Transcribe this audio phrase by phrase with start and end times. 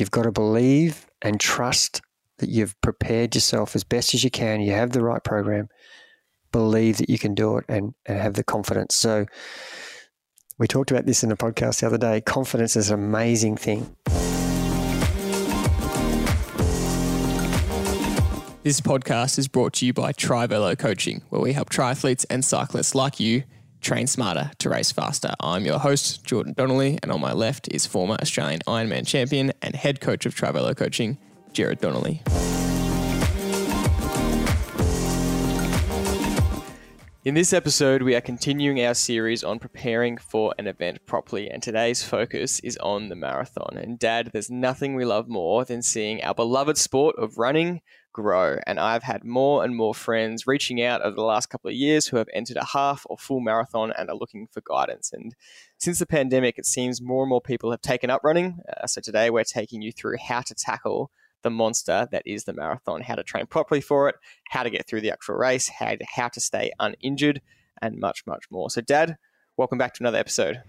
[0.00, 2.00] You've got to believe and trust
[2.38, 4.62] that you've prepared yourself as best as you can.
[4.62, 5.68] You have the right program.
[6.52, 8.96] Believe that you can do it and, and have the confidence.
[8.96, 9.26] So,
[10.58, 12.22] we talked about this in the podcast the other day.
[12.22, 13.94] Confidence is an amazing thing.
[18.62, 22.94] This podcast is brought to you by Trivelo Coaching, where we help triathletes and cyclists
[22.94, 23.44] like you
[23.80, 25.34] train smarter to race faster.
[25.40, 29.74] I'm your host, Jordan Donnelly, and on my left is former Australian Ironman champion and
[29.74, 31.18] head coach of Trivelo Coaching,
[31.52, 32.22] Gerard Donnelly.
[37.22, 41.62] In this episode, we are continuing our series on preparing for an event properly, and
[41.62, 43.76] today's focus is on the marathon.
[43.76, 47.82] And, Dad, there's nothing we love more than seeing our beloved sport of running
[48.12, 48.58] grow.
[48.66, 52.08] And I've had more and more friends reaching out over the last couple of years
[52.08, 55.12] who have entered a half or full marathon and are looking for guidance.
[55.12, 55.34] And
[55.78, 58.58] since the pandemic, it seems more and more people have taken up running.
[58.68, 61.10] Uh, so today, we're taking you through how to tackle
[61.42, 64.16] the monster that is the marathon, how to train properly for it,
[64.50, 67.40] how to get through the actual race, how to, how to stay uninjured,
[67.80, 68.68] and much, much more.
[68.70, 69.16] So, Dad,
[69.56, 70.62] welcome back to another episode.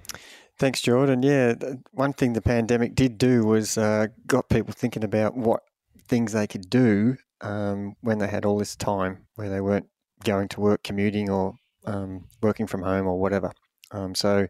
[0.57, 1.23] Thanks, Jordan.
[1.23, 1.55] Yeah,
[1.91, 5.63] one thing the pandemic did do was uh, got people thinking about what
[6.07, 9.87] things they could do um, when they had all this time where they weren't
[10.23, 13.51] going to work, commuting, or um, working from home, or whatever.
[13.91, 14.47] Um, so,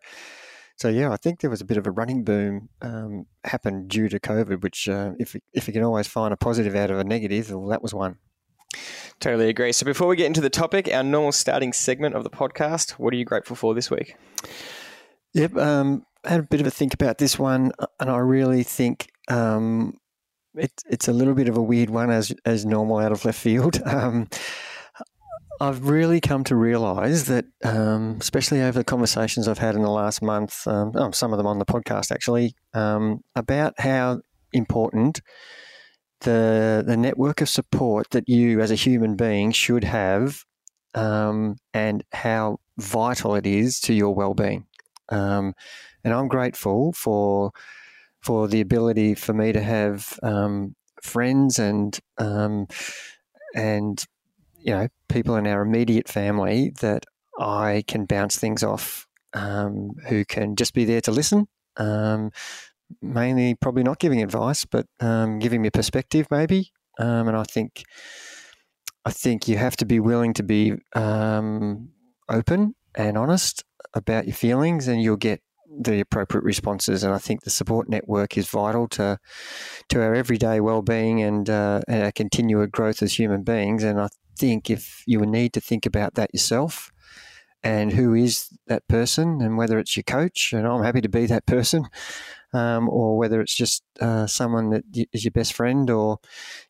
[0.76, 4.10] so yeah, I think there was a bit of a running boom um, happened due
[4.10, 7.04] to COVID, which uh, if if you can always find a positive out of a
[7.04, 8.18] negative, well, that was one.
[9.20, 9.72] Totally agree.
[9.72, 13.14] So before we get into the topic, our normal starting segment of the podcast, what
[13.14, 14.16] are you grateful for this week?
[15.34, 18.64] Yep, um, I had a bit of a think about this one, and I really
[18.64, 19.96] think um,
[20.56, 23.40] it's it's a little bit of a weird one as as normal out of left
[23.40, 23.82] field.
[23.92, 24.30] Um,
[25.60, 29.92] I've really come to realise that, um, especially over the conversations I've had in the
[29.92, 34.22] last month, um, oh, some of them on the podcast actually, um, about how
[34.54, 35.22] important
[36.22, 40.46] the the network of support that you as a human being should have,
[40.96, 44.66] um, and how vital it is to your well being.
[45.10, 45.54] Um,
[46.04, 47.52] and I'm grateful for
[48.22, 52.00] for the ability for me to have um, friends and
[53.54, 54.06] and
[54.64, 57.06] you know, people in our immediate family that
[57.40, 61.48] I can bounce things off, um, who can just be there to listen.
[61.78, 62.32] Um,
[63.02, 66.72] mainly, probably not giving advice, but um, giving me perspective, maybe.
[67.00, 67.84] Um, and I think,
[69.06, 71.90] I think you have to be willing to be um,
[72.30, 75.42] open and honest about your feelings, and you'll get
[75.80, 77.04] the appropriate responses.
[77.04, 79.20] And I think the support network is vital to
[79.90, 83.84] to our everyday well being and, uh, and our continued growth as human beings.
[83.84, 86.92] And I think if you need to think about that yourself
[87.64, 91.26] and who is that person and whether it's your coach, and I'm happy to be
[91.28, 91.88] that person,
[92.54, 94.84] um, or whether it's just uh, someone that
[95.14, 96.20] is your best friend, or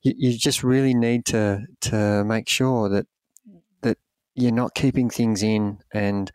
[0.02, 3.08] you, you, just really need to to make sure that
[3.82, 3.98] that
[4.36, 5.80] you're not keeping things in.
[5.94, 6.32] And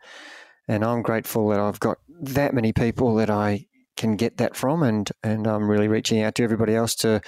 [0.67, 4.83] and I'm grateful that I've got that many people that I can get that from,
[4.83, 7.21] and and I'm really reaching out to everybody else to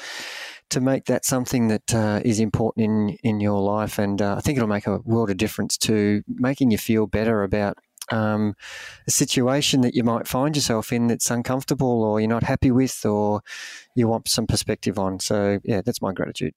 [0.69, 4.41] to make that something that uh, is important in in your life, and uh, I
[4.41, 7.77] think it'll make a world of difference to making you feel better about
[8.11, 8.55] um,
[9.07, 13.05] a situation that you might find yourself in that's uncomfortable, or you're not happy with,
[13.05, 13.41] or
[13.95, 15.19] you want some perspective on.
[15.19, 16.53] So, yeah, that's my gratitude.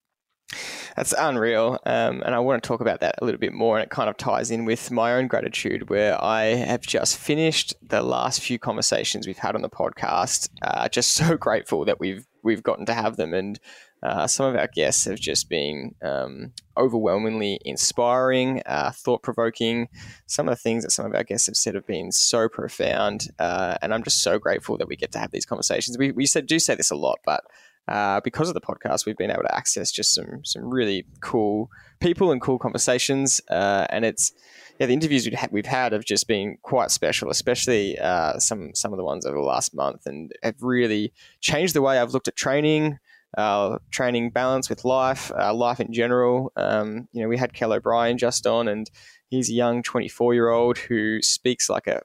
[0.97, 1.79] That's unreal.
[1.87, 3.79] Um, and I want to talk about that a little bit more.
[3.79, 7.75] And it kind of ties in with my own gratitude, where I have just finished
[7.83, 10.51] the last few conversations we've had on the podcast.
[10.61, 13.33] Uh, just so grateful that we've we've gotten to have them.
[13.33, 13.59] And
[14.03, 19.89] uh, some of our guests have just been um, overwhelmingly inspiring, uh, thought provoking.
[20.27, 23.29] Some of the things that some of our guests have said have been so profound,
[23.39, 25.97] uh, and I'm just so grateful that we get to have these conversations.
[25.97, 27.45] We, we said, do say this a lot, but
[27.89, 31.69] uh, because of the podcast, we've been able to access just some some really cool
[32.01, 34.33] people and cool conversations, uh, and it's
[34.79, 38.75] yeah, the interviews we've had, we've had have just been quite special, especially uh, some
[38.75, 42.13] some of the ones over the last month, and have really changed the way I've
[42.13, 42.99] looked at training
[43.37, 46.53] uh, training balance with life, uh, life in general.
[46.57, 48.89] Um, you know, we had Kel O'Brien just on, and
[49.29, 52.03] he's a young 24 year old who speaks like a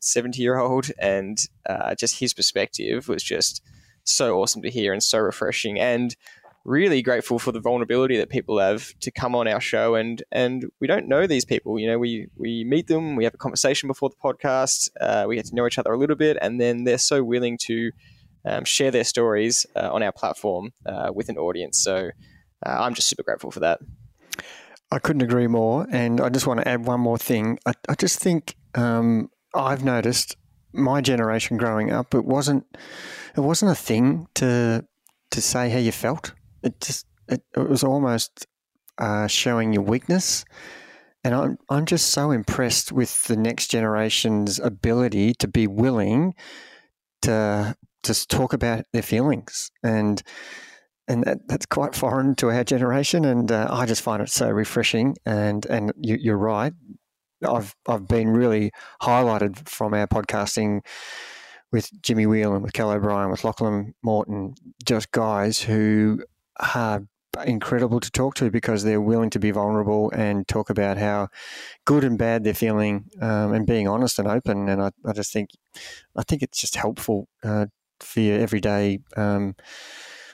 [0.00, 1.38] 70 um, year old, and
[1.96, 3.62] just his perspective was just
[4.08, 5.78] so awesome to hear and so refreshing.
[5.78, 6.14] And
[6.64, 10.64] really grateful for the vulnerability that people have to come on our show and and
[10.80, 13.86] we don't know these people you know we we meet them we have a conversation
[13.86, 16.82] before the podcast uh, we get to know each other a little bit and then
[16.82, 17.92] they're so willing to
[18.46, 21.78] um, share their stories uh, on our platform uh, with an audience.
[21.78, 22.10] So
[22.64, 23.80] uh, I'm just super grateful for that.
[24.90, 25.86] I couldn't agree more.
[25.90, 27.58] And I just want to add one more thing.
[27.66, 30.36] I, I just think um, I've noticed
[30.72, 32.64] my generation growing up, it wasn't
[33.36, 34.84] it wasn't a thing to
[35.30, 36.32] to say how you felt.
[36.62, 38.46] It just it, it was almost
[38.98, 40.44] uh, showing your weakness.
[41.24, 46.34] And I'm I'm just so impressed with the next generation's ability to be willing
[47.22, 50.22] to just talk about their feelings and
[51.08, 54.48] and that, that's quite foreign to our generation and uh, I just find it so
[54.48, 56.72] refreshing and and you, are right
[57.46, 58.70] I've I've been really
[59.02, 60.80] highlighted from our podcasting
[61.72, 64.54] with Jimmy Wheel and with Kel O'Brien with Lachlan Morton
[64.84, 66.22] just guys who
[66.58, 67.02] are
[67.44, 71.28] incredible to talk to because they're willing to be vulnerable and talk about how
[71.84, 74.68] good and bad they're feeling um, and being honest and open.
[74.68, 75.50] And I, I just think,
[76.16, 77.66] I think it's just helpful uh,
[78.00, 79.54] for your everyday um,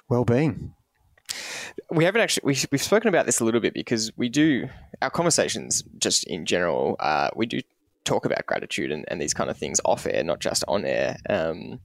[0.08, 0.75] well-being.
[1.90, 4.69] We haven't actually we, we've spoken about this a little bit because we do
[5.00, 6.96] our conversations just in general.
[7.00, 7.61] Uh, we do
[8.05, 11.17] talk about gratitude and, and these kind of things off air, not just on air.
[11.29, 11.81] Um,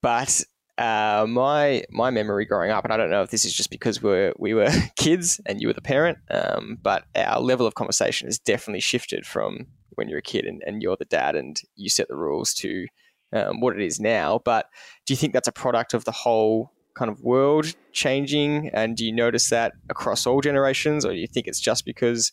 [0.00, 0.42] but
[0.78, 4.02] uh, my my memory growing up, and I don't know if this is just because
[4.02, 8.26] we're we were kids and you were the parent, um, but our level of conversation
[8.28, 11.90] has definitely shifted from when you're a kid and, and you're the dad and you
[11.90, 12.86] set the rules to
[13.32, 14.40] um, what it is now.
[14.44, 14.66] But
[15.06, 18.70] do you think that's a product of the whole kind of world changing?
[18.72, 22.32] And do you notice that across all generations, or do you think it's just because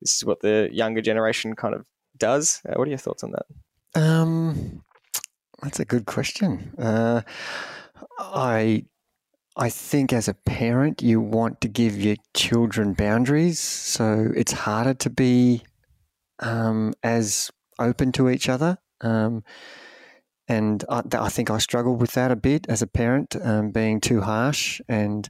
[0.00, 2.60] this is what the younger generation kind of does?
[2.68, 4.00] Uh, what are your thoughts on that?
[4.00, 4.82] Um,
[5.62, 6.74] that's a good question.
[6.78, 7.22] Uh,
[8.18, 8.84] I
[9.56, 14.94] I think as a parent, you want to give your children boundaries, so it's harder
[14.94, 15.62] to be
[16.38, 18.78] um, as open to each other.
[19.02, 19.44] Um,
[20.52, 24.00] and I, I, think I struggled with that a bit as a parent, um, being
[24.00, 25.28] too harsh and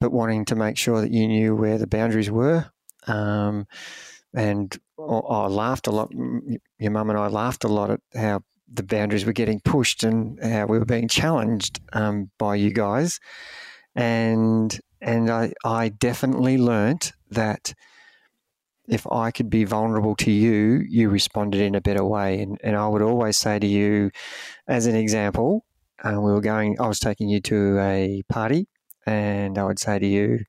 [0.00, 2.66] but wanting to make sure that you knew where the boundaries were.
[3.06, 3.66] Um,
[4.34, 6.10] and I laughed a lot.
[6.12, 10.42] Your mum and I laughed a lot at how the boundaries were getting pushed and
[10.42, 13.20] how we were being challenged um, by you guys.
[13.94, 17.74] And and I, I definitely learnt that
[18.88, 22.40] if I could be vulnerable to you, you responded in a better way.
[22.40, 24.10] And, and I would always say to you,
[24.68, 25.64] as an example,
[26.02, 28.66] uh, we were going, I was taking you to a party,
[29.06, 30.44] and I would say to you,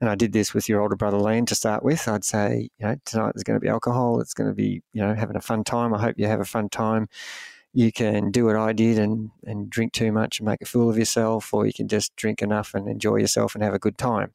[0.00, 2.06] and I did this with your older brother Liam to start with.
[2.06, 4.20] I'd say, you know, tonight there's going to be alcohol.
[4.20, 5.94] It's going to be, you know, having a fun time.
[5.94, 7.08] I hope you have a fun time.
[7.72, 10.90] You can do what I did and, and drink too much and make a fool
[10.90, 13.96] of yourself, or you can just drink enough and enjoy yourself and have a good
[13.96, 14.32] time.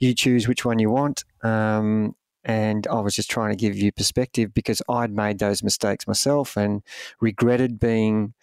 [0.00, 1.24] You choose which one you want.
[1.42, 6.06] Um, and I was just trying to give you perspective because I'd made those mistakes
[6.06, 6.82] myself and
[7.20, 8.34] regretted being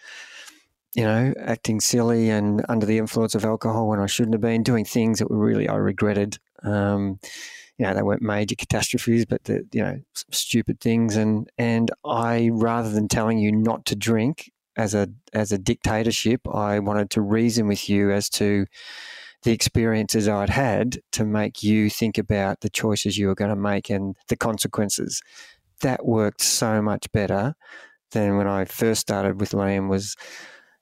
[0.94, 4.64] you know, acting silly and under the influence of alcohol when I shouldn't have been,
[4.64, 6.38] doing things that were really I regretted.
[6.64, 7.20] Um,
[7.78, 11.16] you know, they weren't major catastrophes, but the, you know, stupid things.
[11.16, 16.42] And and I, rather than telling you not to drink as a as a dictatorship,
[16.48, 18.66] I wanted to reason with you as to
[19.44, 23.56] the experiences I'd had to make you think about the choices you were going to
[23.56, 25.22] make and the consequences.
[25.82, 27.56] That worked so much better
[28.12, 29.90] than when I first started with Liam.
[29.90, 30.16] Was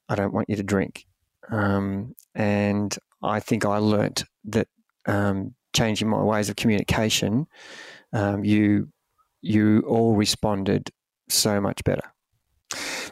[0.10, 1.06] I don't want you to drink.
[1.50, 4.68] Um, and I think I learnt that
[5.06, 7.48] um, changing my ways of communication,
[8.14, 8.90] um, you
[9.42, 10.90] you all responded
[11.30, 12.02] so much better.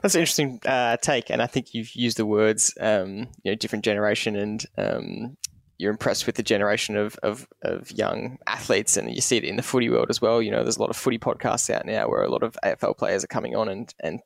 [0.01, 3.55] That's an interesting uh, take, and I think you've used the words, um, you know,
[3.55, 5.37] different generation, and um,
[5.77, 9.55] you're impressed with the generation of, of, of young athletes, and you see it in
[9.55, 10.41] the footy world as well.
[10.41, 12.97] You know, there's a lot of footy podcasts out now where a lot of AFL
[12.97, 14.19] players are coming on and, and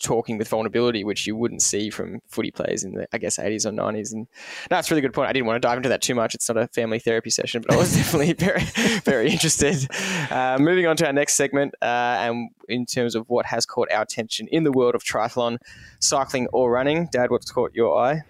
[0.00, 3.66] talking with vulnerability, which you wouldn't see from footy players in the, I guess, 80s
[3.66, 4.12] or 90s.
[4.12, 4.26] And
[4.68, 5.28] that's a really good point.
[5.28, 6.34] I didn't want to dive into that too much.
[6.34, 8.62] It's not a family therapy session, but I was definitely very,
[9.04, 9.86] very interested.
[10.30, 13.90] Uh, moving on to our next segment, uh, and in terms of what has caught
[13.90, 15.58] our attention in the world of triathlon,
[16.00, 17.08] cycling or running.
[17.10, 18.22] Dad, what's caught your eye?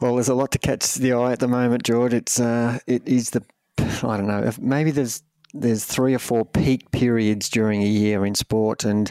[0.00, 2.14] Well, there's a lot to catch the eye at the moment, George.
[2.14, 3.44] It's uh, it is the
[3.78, 4.50] I don't know.
[4.58, 9.10] Maybe there's there's three or four peak periods during a year in sport, and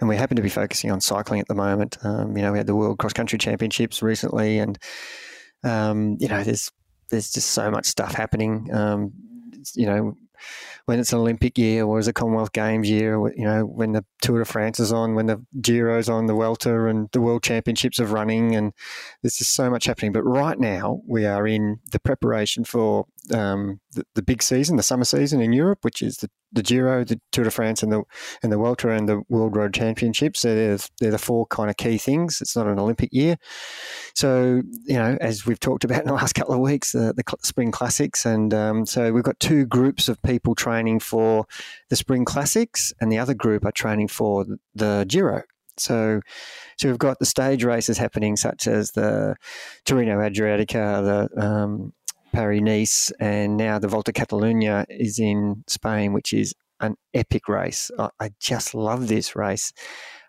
[0.00, 1.96] and we happen to be focusing on cycling at the moment.
[2.04, 4.78] Um, you know, we had the World Cross Country Championships recently, and
[5.64, 6.70] um, you know, there's
[7.10, 8.72] there's just so much stuff happening.
[8.72, 9.12] Um,
[9.74, 10.16] you know,
[10.86, 14.04] when it's an Olympic year or is a Commonwealth Games year, you know, when the
[14.22, 17.98] Tour de France is on, when the Giro's on, the Vuelta and the World Championships
[17.98, 18.72] of running, and
[19.22, 20.12] there's just so much happening.
[20.12, 24.82] But right now, we are in the preparation for um, the, the, big season, the
[24.82, 28.02] summer season in Europe, which is the, the Giro, the Tour de France, and the
[28.42, 30.40] and the Vuelta and the World Road Championships.
[30.40, 32.40] So they're, they're the four kind of key things.
[32.40, 33.36] It's not an Olympic year,
[34.14, 37.24] so you know, as we've talked about in the last couple of weeks, uh, the
[37.42, 41.46] Spring Classics, and um, so we've got two groups of people training for
[41.90, 45.42] the Spring Classics, and the other group are training for the Giro.
[45.78, 46.20] So,
[46.78, 49.36] so we've got the stage races happening, such as the
[49.84, 51.92] Tirreno-Adriatico, the um,
[52.36, 57.90] Paris Nice, and now the Volta Catalunya is in Spain, which is an epic race.
[57.98, 59.72] I, I just love this race.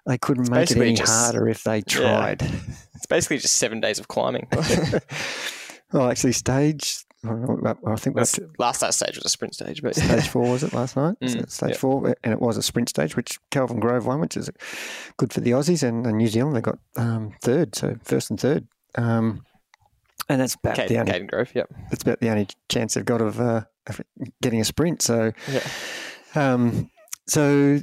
[0.06, 2.42] They couldn't It's make it any just- harder if they tried.
[2.96, 4.48] It's basically just seven days of climbing.
[5.94, 7.04] well, actually, stage.
[7.24, 10.30] I don't know, I think That's- last that stage was a sprint stage, but stage
[10.30, 11.16] four was it last night?
[11.22, 11.78] Mm, stage yeah.
[11.78, 14.50] four, and it was a sprint stage, which Calvin Grove won, which is
[15.18, 18.40] good for the Aussies, and, and New Zealand they got um, third, so first and
[18.40, 19.44] third, um,
[20.30, 21.70] and that's about Kate, the only Kaden Grove, yep.
[21.90, 24.02] that's about the only chance they've got of, uh, of
[24.42, 25.02] getting a sprint.
[25.02, 25.62] So, Yeah.
[26.36, 26.90] um,
[27.28, 27.80] so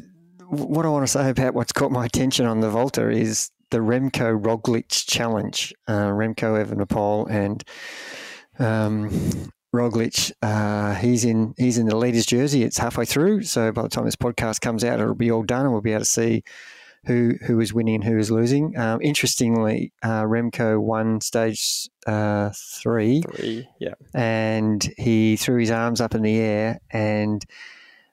[0.48, 3.78] what I want to say about what's caught my attention on the Volta is the
[3.78, 5.72] Remco Roglic Challenge.
[5.88, 7.64] Uh, Remco Evenepoel and
[8.58, 9.10] um,
[9.74, 10.30] Roglic.
[10.42, 12.62] Uh, he's in he's in the leader's jersey.
[12.62, 15.62] It's halfway through, so by the time this podcast comes out, it'll be all done,
[15.62, 16.44] and we'll be able to see
[17.06, 18.76] who who is winning and who is losing.
[18.78, 23.94] Um, interestingly, uh, Remco won stage uh, three Three, yeah.
[24.14, 27.44] and he threw his arms up in the air and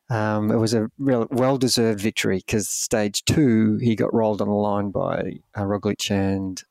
[0.09, 4.53] um, it was a real well-deserved victory because stage two he got rolled on the
[4.53, 6.61] line by uh, Roglic and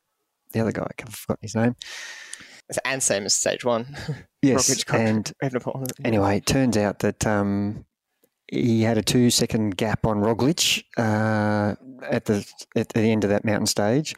[0.51, 1.75] the other guy I've forgotten his name.
[2.85, 3.97] And same as stage one.
[4.43, 5.31] Yes, Roglic and
[6.03, 7.85] anyway, it turns out that um,
[8.51, 13.45] he had a two-second gap on Roglic uh, at the at the end of that
[13.45, 14.13] mountain stage,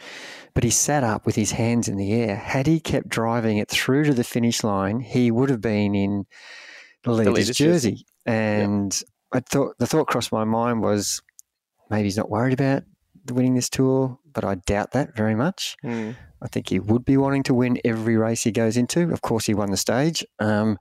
[0.56, 2.36] but he sat up with his hands in the air.
[2.36, 6.26] Had he kept driving it through to the finish line, he would have been in
[7.04, 7.92] the leader's, leader's jersey.
[7.92, 8.06] jersey.
[8.26, 11.22] And I thought the thought crossed my mind was
[11.92, 12.84] maybe he's not worried about
[13.32, 15.78] winning this tour, but I doubt that very much.
[15.84, 16.16] Mm.
[16.42, 19.14] I think he would be wanting to win every race he goes into.
[19.14, 20.78] Of course, he won the stage, um,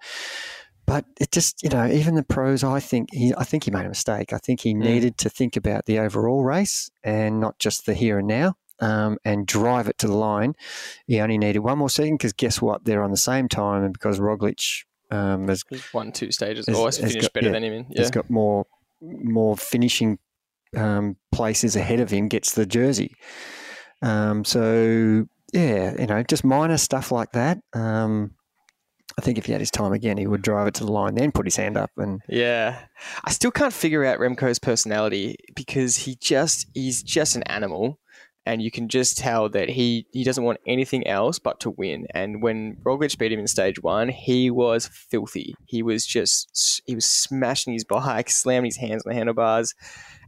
[0.93, 2.63] but it just you know even the pros.
[2.63, 4.35] I think he I think he made a mistake.
[4.35, 8.19] I think he needed to think about the overall race and not just the here
[8.19, 8.57] and now.
[8.79, 10.55] Um, and drive it to the line.
[11.07, 12.85] He only needed one more second because guess what?
[12.85, 15.63] They're on the same time, and because Roglic um, has,
[15.95, 16.67] won two stages.
[16.67, 17.87] Has- Always finished got- better yeah, than him in.
[17.91, 18.01] Yeah.
[18.01, 18.67] has got more
[19.01, 20.19] more finishing
[20.77, 23.15] um, places ahead of him gets the jersey.
[24.03, 27.61] Um, so yeah, you know, just minor stuff like that.
[27.73, 28.35] Um,
[29.19, 31.15] I think if he had his time again, he would drive it to the line,
[31.15, 32.79] then put his hand up, and Yeah.
[33.25, 37.99] I still can't figure out Remco's personality because he just he's just an animal
[38.45, 42.07] and you can just tell that he he doesn't want anything else but to win.
[42.13, 45.55] And when Roglic beat him in stage 1, he was filthy.
[45.67, 49.75] He was just he was smashing his bike, slamming his hands on the handlebars,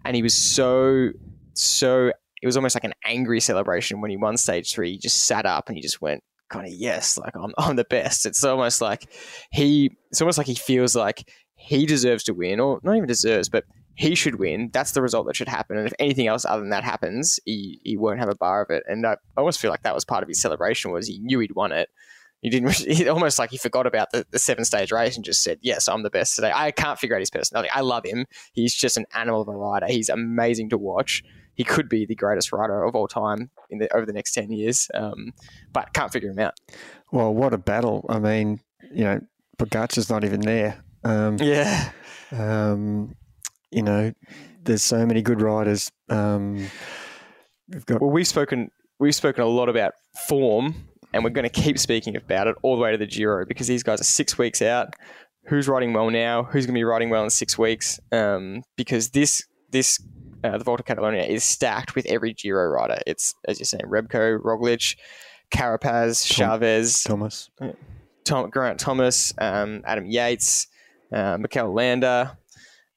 [0.05, 1.11] and he was so
[1.55, 2.12] so
[2.43, 4.93] it was almost like an angry celebration when he won stage 3.
[4.93, 7.85] He just sat up and he just went kind of yes, like I'm I'm the
[7.85, 8.27] best.
[8.27, 9.11] It's almost like
[9.51, 13.49] he it's almost like he feels like he deserves to win, or not even deserves,
[13.49, 13.65] but
[13.97, 14.71] he should win.
[14.73, 15.77] That's the result that should happen.
[15.77, 18.71] And if anything else other than that happens, he, he won't have a bar of
[18.71, 18.83] it.
[18.87, 21.55] And I, almost feel like that was part of his celebration was he knew he'd
[21.55, 21.89] won it.
[22.41, 22.77] He didn't.
[22.87, 25.89] He almost like he forgot about the, the seven stage race and just said, "Yes,
[25.89, 27.71] I'm the best today." I can't figure out his personality.
[27.73, 28.27] I love him.
[28.53, 29.87] He's just an animal of a rider.
[29.87, 31.23] He's amazing to watch.
[31.54, 34.50] He could be the greatest rider of all time in the over the next ten
[34.50, 35.32] years, um,
[35.73, 36.54] but can't figure him out.
[37.12, 38.04] well, what a battle!
[38.08, 38.61] I mean,
[38.92, 39.20] you know,
[39.58, 40.82] Pogacar's not even there.
[41.04, 41.90] Um, Yeah,
[42.32, 43.14] um,
[43.70, 44.12] you know,
[44.62, 45.90] there's so many good riders.
[46.08, 46.66] Um,
[47.68, 49.94] we've got Well, we've spoken we've spoken a lot about
[50.28, 50.75] form,
[51.12, 53.66] and we're going to keep speaking about it all the way to the Giro because
[53.66, 54.94] these guys are six weeks out.
[55.46, 56.44] Who's riding well now?
[56.44, 58.00] Who's going to be riding well in six weeks?
[58.12, 60.00] Um, because this this
[60.45, 62.99] uh, the Volta Catalonia is stacked with every Giro rider.
[63.07, 64.97] It's as you're saying, Remco, Roglic,
[65.51, 67.51] Carapaz, Tom- Chaves, Thomas.
[68.25, 70.69] Tom, Geraint Thomas, um, Adam Yates,
[71.13, 72.39] uh, Mikel Landa.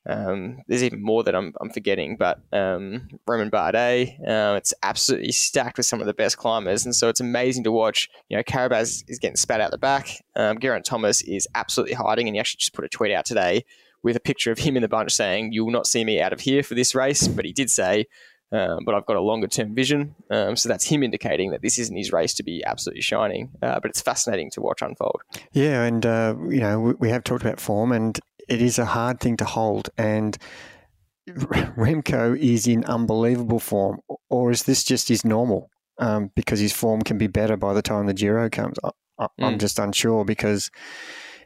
[0.09, 4.19] Um, there's even more that I'm, I'm forgetting, but um, Romain Bardet.
[4.25, 7.71] Uh, it's absolutely stacked with some of the best climbers, and so it's amazing to
[7.73, 8.09] watch.
[8.29, 10.23] You know, Carapaz is getting spat out the back.
[10.35, 13.65] Um, Geraint Thomas is absolutely hiding, and he actually just put a tweet out today
[14.03, 16.33] with a picture of him in the bunch saying, "You will not see me out
[16.33, 18.05] of here for this race," but he did say.
[18.49, 20.15] Um, but I've got a longer term vision.
[20.31, 23.49] Um, so that's him indicating that this isn't his race to be absolutely shining.
[23.61, 25.21] Uh, but it's fascinating to watch unfold.
[25.51, 28.85] Yeah, and uh, you know we, we have talked about form, and it is a
[28.85, 29.89] hard thing to hold.
[29.97, 30.37] And
[31.27, 33.99] Remco is in unbelievable form,
[34.29, 35.69] or is this just his normal?
[35.99, 38.77] Um, because his form can be better by the time the Giro comes.
[38.83, 39.59] I, I, I'm Mm.
[39.59, 40.69] just unsure because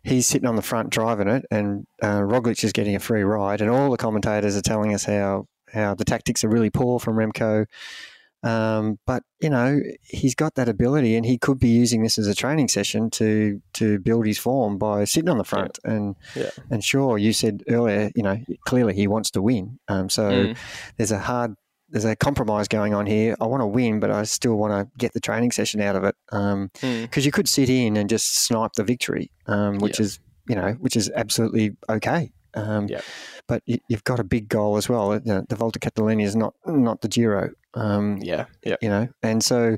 [0.03, 3.61] he's sitting on the front driving it, and uh, Roglic is getting a free ride,
[3.61, 7.15] and all the commentators are telling us how how the tactics are really poor from
[7.15, 7.65] Remco.
[8.43, 12.25] Um, but you know he's got that ability, and he could be using this as
[12.27, 15.77] a training session to to build his form by sitting on the front.
[15.83, 16.49] And Yeah.
[16.71, 19.79] and sure, you said earlier, you know, clearly he wants to win.
[19.87, 20.57] Um, so Mm.
[20.97, 21.53] there's a hard
[21.91, 23.35] there's a compromise going on here.
[23.39, 26.03] I want to win, but I still want to get the training session out of
[26.03, 26.15] it.
[26.29, 27.25] Because um, mm.
[27.25, 30.95] you could sit in and just snipe the victory, um, which is you know which
[30.95, 32.31] is absolutely okay.
[32.53, 33.01] Um, yeah.
[33.47, 35.19] But you, have got a big goal as well.
[35.23, 37.49] Know, the Volta Catalunya is not not the Giro.
[37.73, 38.75] Um, yeah, yeah.
[38.81, 39.77] You know, and so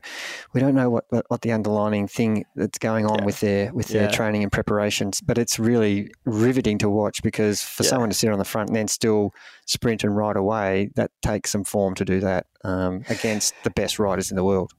[0.54, 3.26] we don't know what what the underlining thing that's going on yeah.
[3.26, 4.12] with their with their yeah.
[4.12, 5.22] training and preparations.
[5.22, 7.90] But it's really riveting to watch because for yeah.
[7.90, 9.32] someone to sit on the front and then still
[9.66, 14.00] sprint and ride away, that takes some form to do that um, against the best
[14.00, 14.74] riders in the world.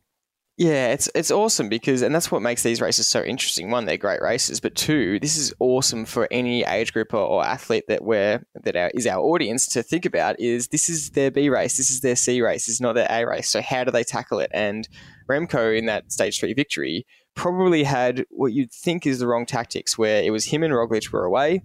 [0.56, 3.72] Yeah, it's it's awesome because, and that's what makes these races so interesting.
[3.72, 7.44] One, they're great races, but two, this is awesome for any age group or, or
[7.44, 10.38] athlete that we're that our, is our audience to think about.
[10.38, 13.08] Is this is their B race, this is their C race, this is not their
[13.10, 13.50] A race.
[13.50, 14.50] So how do they tackle it?
[14.54, 14.88] And
[15.28, 19.98] Remco in that stage three victory probably had what you'd think is the wrong tactics,
[19.98, 21.62] where it was him and Roglic were away.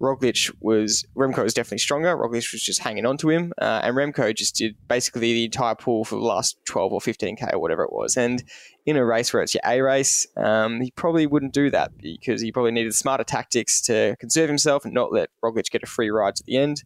[0.00, 2.16] Roglic was Remco was definitely stronger.
[2.16, 5.74] Roglic was just hanging on to him, uh, and Remco just did basically the entire
[5.74, 8.16] pool for the last twelve or fifteen k or whatever it was.
[8.16, 8.42] And
[8.86, 12.40] in a race where it's your A race, um, he probably wouldn't do that because
[12.40, 16.10] he probably needed smarter tactics to conserve himself and not let Roglic get a free
[16.10, 16.84] ride to the end.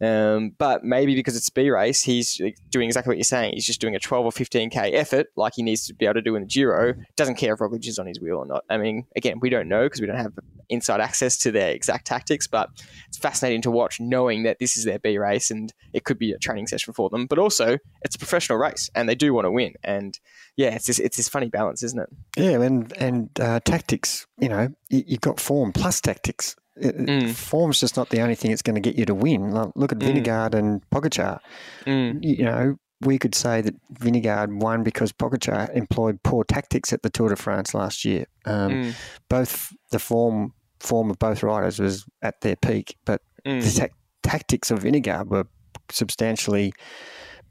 [0.00, 2.40] Um, but maybe because it's B race, he's
[2.70, 3.52] doing exactly what you're saying.
[3.54, 6.22] He's just doing a 12 or 15k effort, like he needs to be able to
[6.22, 6.94] do in the Giro.
[7.16, 8.64] Doesn't care if Roglic is on his wheel or not.
[8.70, 10.32] I mean, again, we don't know because we don't have
[10.70, 12.46] inside access to their exact tactics.
[12.46, 12.70] But
[13.08, 16.32] it's fascinating to watch, knowing that this is their B race and it could be
[16.32, 17.26] a training session for them.
[17.26, 19.74] But also, it's a professional race and they do want to win.
[19.82, 20.18] And
[20.56, 22.08] yeah, it's this, it's this funny balance, isn't it?
[22.36, 24.26] Yeah, and and uh, tactics.
[24.38, 26.56] You know, you, you've got form plus tactics.
[26.80, 27.30] Mm.
[27.30, 29.52] Form's just not the only thing that's going to get you to win.
[29.74, 30.24] Look at mm.
[30.24, 31.40] Vingegaard and Pogacar.
[31.86, 32.18] Mm.
[32.22, 37.10] You know, we could say that Vingegaard won because Pogacar employed poor tactics at the
[37.10, 38.26] Tour de France last year.
[38.44, 38.94] Um, mm.
[39.28, 43.62] Both the form form of both riders was at their peak, but mm.
[43.62, 45.46] the ta- tactics of Vingegaard were
[45.90, 46.72] substantially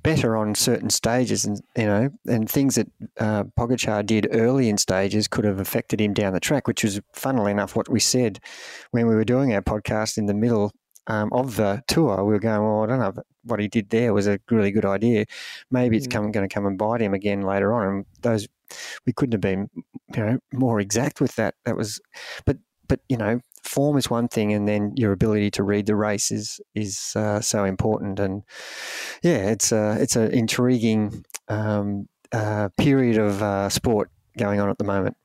[0.04, 2.88] better on certain stages, and you know, and things that
[3.20, 7.00] uh, Pogacar did early in stages could have affected him down the track, which was,
[7.14, 8.40] funnily enough, what we said
[8.92, 10.72] when we were doing our podcast in the middle
[11.08, 12.24] um, of the tour.
[12.24, 14.86] We were going, well, I don't know what he did there was a really good
[14.86, 15.26] idea.
[15.72, 16.12] Maybe it's mm.
[16.12, 17.88] come, going to come and bite him again later on.
[17.88, 18.48] And those
[19.06, 19.70] we couldn't have been,
[20.16, 21.56] you know, more exact with that.
[21.66, 22.00] That was,
[22.46, 25.96] but but you know, form is one thing, and then your ability to read the
[25.96, 28.20] race is is uh, so important.
[28.20, 28.44] And
[29.24, 34.78] yeah, it's a it's an intriguing um, uh, period of uh, sport going on at
[34.78, 35.18] the moment.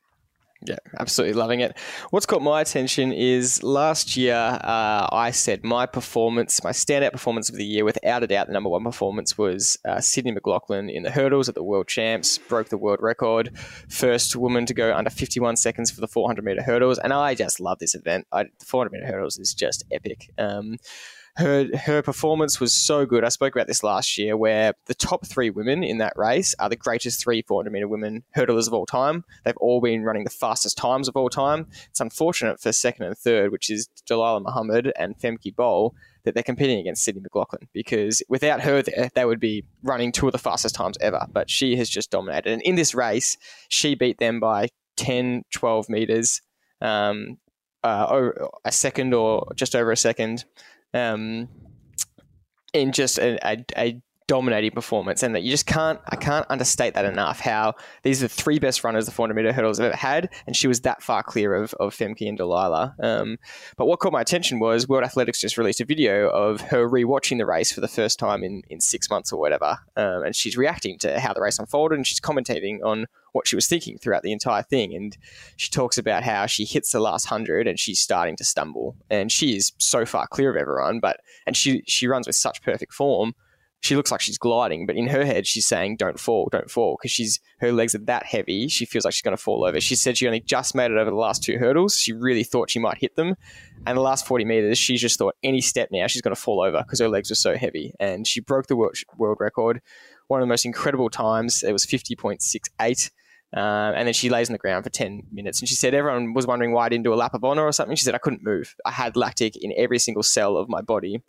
[0.67, 1.77] Yeah, absolutely loving it.
[2.09, 7.51] What's caught my attention is last year uh, I said my performance, my standout performance
[7.51, 11.03] of the year, without a doubt, the number one performance was uh, Sydney McLaughlin in
[11.03, 13.51] the hurdles at the World Champs, broke the world record,
[13.91, 17.61] first woman to go under 51 seconds for the 400 meter hurdles, and I just
[17.61, 18.27] love this event.
[18.33, 20.31] I, the 400 meter hurdles is just epic.
[20.39, 20.79] Um,
[21.37, 23.25] her her performance was so good.
[23.25, 26.69] I spoke about this last year, where the top three women in that race are
[26.69, 29.25] the greatest three 400 meter women hurdlers of all time.
[29.45, 31.67] They've all been running the fastest times of all time.
[31.91, 36.43] It's unfortunate for second and third, which is Dalilah Muhammad and Femke Bol, that they're
[36.45, 40.39] competing against Sydney McLaughlin because without her there, they would be running two of the
[40.39, 41.27] fastest times ever.
[41.33, 42.53] But she has just dominated.
[42.53, 43.37] And in this race,
[43.69, 44.69] she beat them by
[44.99, 46.43] 10, 12 meters,
[46.81, 47.39] um,
[47.83, 48.31] uh,
[48.65, 50.45] a second or just over a second
[50.95, 51.49] um,
[52.73, 57.05] in just I, a dominating performance, and that you just can't I can't understate that
[57.05, 57.41] enough.
[57.41, 60.57] How these are the three best runners the 400 meter hurdles I've ever had, and
[60.57, 62.95] she was that far clear of of Femke and Dalilah.
[63.03, 63.39] Um,
[63.77, 67.39] but what caught my attention was World Athletics just released a video of her rewatching
[67.39, 70.57] the race for the first time in in six months or whatever, um, and she's
[70.57, 74.23] reacting to how the race unfolded, and she's commentating on what she was thinking throughout
[74.23, 74.95] the entire thing.
[74.95, 75.17] And
[75.57, 79.31] she talks about how she hits the last hundred and she's starting to stumble, and
[79.31, 82.95] she is so far clear of everyone, but and she she runs with such perfect
[82.95, 83.35] form
[83.85, 86.97] she looks like she's gliding, but in her head, she's saying, "Don't fall, don't fall,"
[86.97, 88.67] because she's her legs are that heavy.
[88.69, 89.79] She feels like she's going to fall over.
[89.79, 91.99] She said she only just made it over the last two hurdles.
[91.99, 93.35] She really thought she might hit them,
[93.87, 96.63] and the last forty meters, she just thought any step now she's going to fall
[96.63, 97.93] over because her legs were so heavy.
[98.01, 99.83] And she broke the world, world record,
[100.29, 101.63] one of the most incredible times.
[101.63, 103.11] It was fifty point six eight.
[103.55, 105.61] Uh, and then she lays on the ground for 10 minutes.
[105.61, 107.71] And she said, everyone was wondering why I didn't do a lap of honor or
[107.71, 107.95] something.
[107.95, 108.75] She said, I couldn't move.
[108.85, 111.23] I had lactic in every single cell of my body.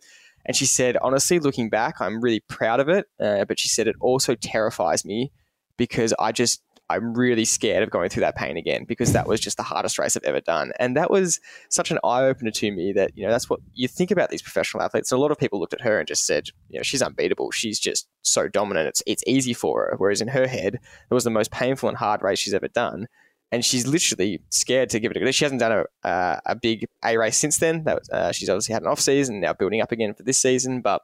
[0.46, 3.06] And she said, honestly, looking back, I'm really proud of it.
[3.20, 5.32] Uh, but she said, it also terrifies me
[5.76, 9.40] because I just, I'm really scared of going through that pain again because that was
[9.40, 10.70] just the hardest race I've ever done.
[10.78, 13.88] And that was such an eye opener to me that, you know, that's what you
[13.88, 15.10] think about these professional athletes.
[15.10, 17.50] And a lot of people looked at her and just said, you know, she's unbeatable.
[17.50, 18.86] She's just so dominant.
[18.86, 19.94] It's, it's easy for her.
[19.98, 23.08] Whereas in her head, it was the most painful and hard race she's ever done
[23.52, 25.30] and she's literally scared to give it a go.
[25.30, 27.84] She hasn't done a, uh, a big A race since then.
[27.84, 30.38] That was, uh, she's obviously had an off season, now building up again for this
[30.38, 30.80] season.
[30.80, 31.02] But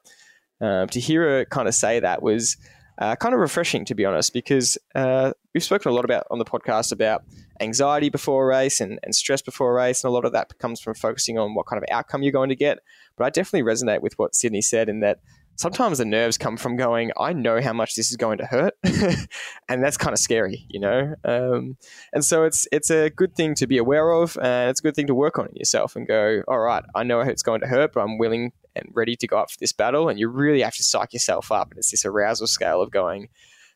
[0.61, 2.57] um, to hear her kind of say that was
[2.99, 6.39] uh, kind of refreshing, to be honest, because uh, we've spoken a lot about on
[6.39, 7.25] the podcast about
[7.61, 10.59] anxiety before a race and, and stress before a race, and a lot of that
[10.59, 12.81] comes from focusing on what kind of outcome you're going to get.
[13.17, 15.21] But I definitely resonate with what Sydney said in that
[15.57, 18.75] sometimes the nerves come from going, I know how much this is going to hurt,
[19.69, 21.15] and that's kind of scary, you know.
[21.25, 21.77] Um,
[22.13, 24.95] and so it's it's a good thing to be aware of, and it's a good
[24.95, 27.67] thing to work on in yourself and go, all right, I know it's going to
[27.67, 30.09] hurt, but I'm willing and ready to go up for this battle.
[30.09, 33.29] And you really have to psych yourself up, and it's this arousal scale of going.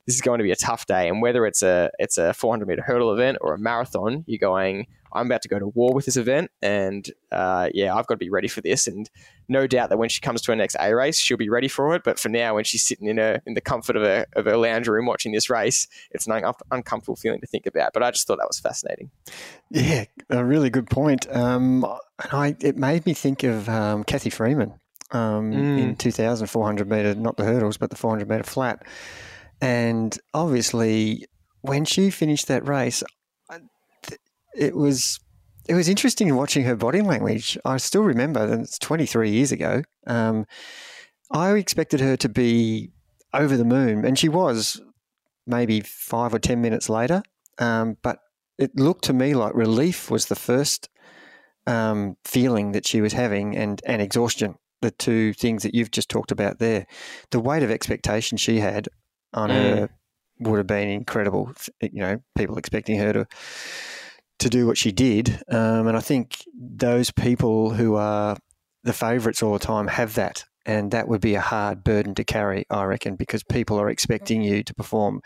[0.07, 2.67] This is going to be a tough day, and whether it's a it's a 400
[2.67, 4.87] meter hurdle event or a marathon, you're going.
[5.13, 8.19] I'm about to go to war with this event, and uh, yeah, I've got to
[8.19, 8.87] be ready for this.
[8.87, 9.09] And
[9.49, 11.95] no doubt that when she comes to her next A race, she'll be ready for
[11.95, 12.03] it.
[12.05, 14.57] But for now, when she's sitting in her in the comfort of her of her
[14.57, 17.93] lounge room watching this race, it's an un- uncomfortable feeling to think about.
[17.95, 19.11] But I just thought that was fascinating.
[19.71, 21.27] Yeah, a really good point.
[21.35, 21.85] Um,
[22.23, 24.75] and I it made me think of um, Cathy Freeman
[25.13, 25.79] um, mm.
[25.79, 28.83] in 2,000 400 meter, not the hurdles, but the 400 meter flat.
[29.61, 31.27] And obviously,
[31.63, 33.03] when she finished that race,
[34.57, 35.21] it was
[35.69, 37.59] it was interesting watching her body language.
[37.65, 39.83] I still remember, and it's 23 years ago.
[40.07, 40.47] Um,
[41.31, 42.91] I expected her to be
[43.35, 44.81] over the moon, and she was
[45.47, 47.23] maybe five or 10 minutes later.
[47.59, 48.19] Um, but
[48.59, 50.89] it looked to me like relief was the first
[51.67, 56.09] um, feeling that she was having, and, and exhaustion, the two things that you've just
[56.09, 56.87] talked about there.
[57.31, 58.89] The weight of expectation she had
[59.37, 59.53] on mm.
[59.53, 59.91] her
[60.41, 61.53] would have been incredible.
[61.81, 63.27] You know, people expecting her to
[64.39, 65.41] to do what she did.
[65.49, 68.37] Um, and I think those people who are
[68.85, 70.45] the favourites all the time have that.
[70.67, 74.43] And that would be a hard burden to carry, I reckon, because people are expecting
[74.43, 75.23] you to perform.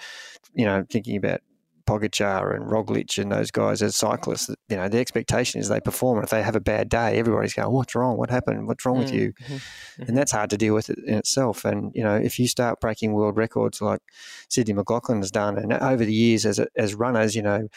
[0.52, 1.40] You know, thinking about
[1.86, 6.18] Pogacar and Roglic and those guys as cyclists, you know, the expectation is they perform.
[6.18, 8.16] And if they have a bad day, everybody's going, "What's wrong?
[8.16, 8.66] What happened?
[8.66, 9.04] What's wrong mm-hmm.
[9.04, 10.02] with you?" Mm-hmm.
[10.02, 11.64] And that's hard to deal with in itself.
[11.64, 14.00] And you know, if you start breaking world records like
[14.48, 17.68] Sydney McLaughlin has done, and over the years as as runners, you know,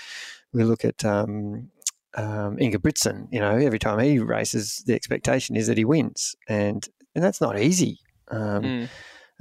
[0.53, 1.69] we look at um,
[2.15, 3.27] um, Ingebrigtsen.
[3.31, 7.41] You know, every time he races, the expectation is that he wins, and and that's
[7.41, 7.99] not easy.
[8.29, 8.89] Um, mm.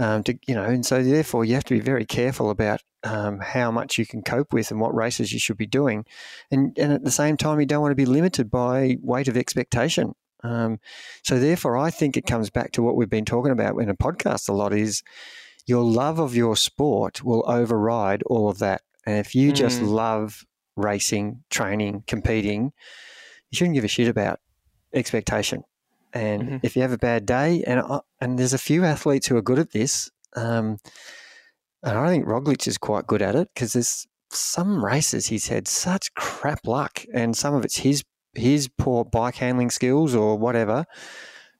[0.02, 3.38] Um, to you know, and so therefore you have to be very careful about um,
[3.38, 6.04] how much you can cope with and what races you should be doing,
[6.50, 9.36] and and at the same time you don't want to be limited by weight of
[9.36, 10.14] expectation.
[10.42, 10.80] Um,
[11.22, 13.94] so therefore, I think it comes back to what we've been talking about in a
[13.94, 15.02] podcast a lot is
[15.66, 18.82] your love of your sport will override all of that.
[19.06, 19.54] And if you mm.
[19.54, 20.44] just love
[20.76, 22.72] racing, training, competing,
[23.50, 24.40] you shouldn't give a shit about
[24.92, 25.62] expectation.
[26.12, 26.56] And mm-hmm.
[26.62, 27.82] if you have a bad day, and
[28.20, 30.78] and there's a few athletes who are good at this, um,
[31.82, 35.66] and I think Roglic is quite good at it because there's some races he's had
[35.66, 40.84] such crap luck, and some of it's his his poor bike handling skills or whatever.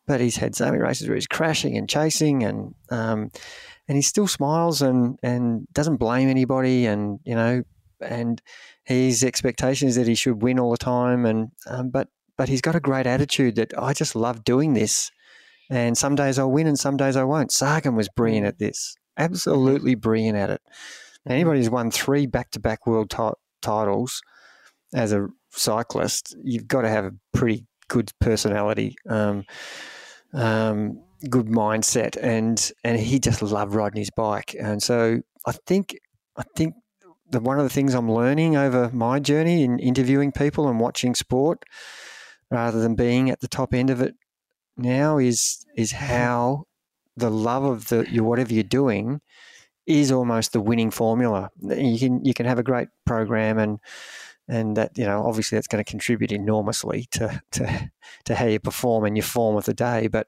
[0.07, 3.31] But he's had so many races where he's crashing and chasing, and um,
[3.89, 7.63] and he still smiles and and doesn't blame anybody, and you know,
[8.01, 8.43] and
[8.85, 12.61] his expectation is that he should win all the time, and um, but but he's
[12.61, 15.11] got a great attitude that I just love doing this,
[15.71, 17.53] and some days I'll win and some days I won't.
[17.53, 20.63] Sagan was brilliant at this, absolutely brilliant at it.
[21.29, 24.21] Anybody who's won three back-to-back world t- titles
[24.93, 28.97] as a cyclist, you've got to have a pretty good personality.
[29.09, 29.45] Um,
[30.35, 35.95] um, good mindset and and he just loved riding his bike and so I think
[36.37, 36.75] I think
[37.33, 41.15] the, one of the things I'm learning over my journey in interviewing people and watching
[41.15, 41.65] sport,
[42.53, 44.15] rather than being at the top end of it
[44.77, 46.65] now, is is how
[47.17, 49.21] the love of the whatever you're doing
[49.87, 51.51] is almost the winning formula.
[51.61, 53.79] You can you can have a great program and
[54.49, 57.91] and that you know obviously that's going to contribute enormously to to
[58.27, 60.27] to how you perform and your form of the day, but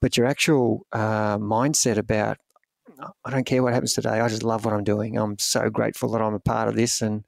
[0.00, 2.38] but your actual uh, mindset about
[3.24, 4.20] I don't care what happens today.
[4.20, 5.16] I just love what I'm doing.
[5.16, 7.24] I'm so grateful that I'm a part of this, and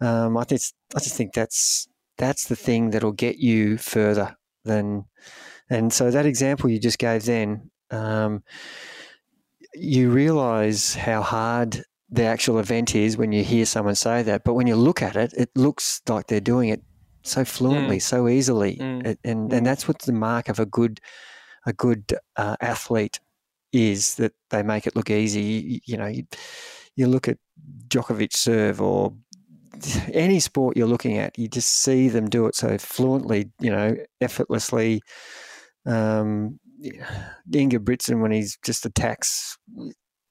[0.00, 0.60] um, I think
[0.94, 5.04] I just think that's that's the thing that'll get you further than.
[5.70, 8.42] And so that example you just gave then, um,
[9.74, 14.44] you realise how hard the actual event is when you hear someone say that.
[14.44, 16.82] But when you look at it, it looks like they're doing it
[17.22, 18.02] so fluently, mm.
[18.02, 19.16] so easily, mm.
[19.24, 19.64] and and mm.
[19.64, 21.00] that's what's the mark of a good
[21.66, 23.18] a good uh, athlete
[23.72, 25.40] is that they make it look easy.
[25.40, 26.24] You, you know, you,
[26.94, 27.38] you look at
[27.88, 29.14] Djokovic serve or
[30.12, 33.96] any sport you're looking at, you just see them do it so fluently, you know,
[34.20, 35.02] effortlessly.
[35.86, 36.58] Um,
[37.50, 39.56] Ingebrigtsen, when he's just attacks,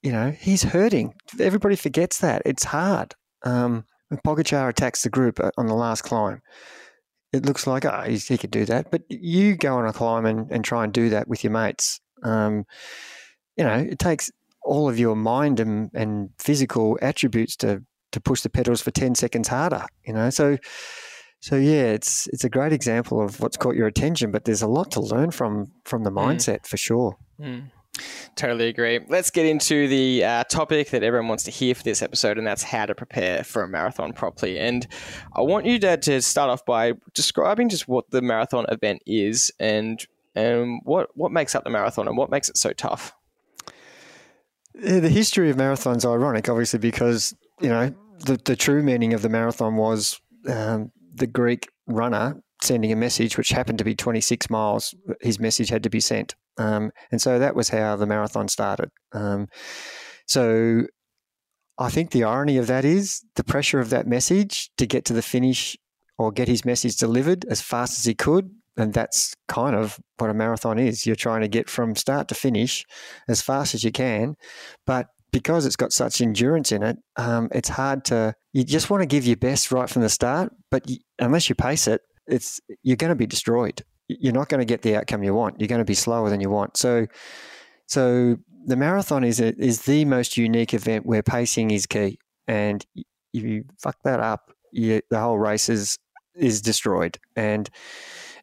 [0.02, 1.14] you know, he's hurting.
[1.40, 2.42] Everybody forgets that.
[2.46, 3.16] It's hard.
[3.44, 6.42] Um, when Pogacar attacks the group uh, on the last climb,
[7.32, 8.92] it looks like, oh, he could do that.
[8.92, 12.00] But you go on a climb and, and try and do that with your mates.
[12.22, 12.66] Um,
[13.58, 14.30] you know, it takes
[14.64, 19.16] all of your mind and, and physical attributes to to push the pedals for 10
[19.16, 20.30] seconds harder, you know.
[20.30, 20.58] So
[21.44, 24.68] so yeah, it's it's a great example of what's caught your attention, but there's a
[24.68, 26.26] lot to learn from from the mm.
[26.26, 26.68] mindset mm.
[26.68, 27.18] for sure.
[27.38, 27.70] Mm.
[28.36, 29.02] Totally agree.
[29.10, 32.48] Let's get into the uh, topic that everyone wants to hear for this episode, and
[32.48, 34.58] that's how to prepare for a marathon properly.
[34.58, 34.88] And
[35.36, 39.52] I want you to, to start off by describing just what the marathon event is
[39.60, 40.02] and
[40.36, 43.14] and what what makes up the marathon and what makes it so tough.
[44.74, 47.94] The history of marathons is ironic, obviously, because you know
[48.26, 53.38] the the true meaning of the marathon was um, the Greek runner sending a message,
[53.38, 54.96] which happened to be 26 miles.
[55.22, 56.36] His message had to be sent.
[56.58, 58.90] Um, and so that was how the marathon started.
[59.12, 59.48] Um,
[60.28, 60.84] so
[61.78, 65.14] I think the irony of that is the pressure of that message to get to
[65.14, 65.76] the finish
[66.18, 68.52] or get his message delivered as fast as he could.
[68.78, 71.06] And that's kind of what a marathon is.
[71.06, 72.86] You're trying to get from start to finish
[73.28, 74.36] as fast as you can.
[74.86, 78.34] But because it's got such endurance in it, um, it's hard to.
[78.54, 81.56] You just want to give your best right from the start, but you, unless you
[81.56, 83.82] pace it, it's you're going to be destroyed.
[84.08, 85.60] You're not going to get the outcome you want.
[85.60, 86.78] You're going to be slower than you want.
[86.78, 87.08] So,
[87.88, 92.86] so the marathon is a, is the most unique event where pacing is key, and
[92.96, 95.98] if you fuck that up, you, the whole race is
[96.36, 97.70] is destroyed, and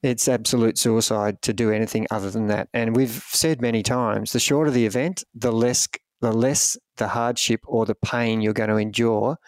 [0.02, 2.68] it's absolute suicide to do anything other than that.
[2.74, 5.86] And we've said many times, the shorter the event, the less
[6.20, 9.38] the less the hardship or the pain you're going to endure,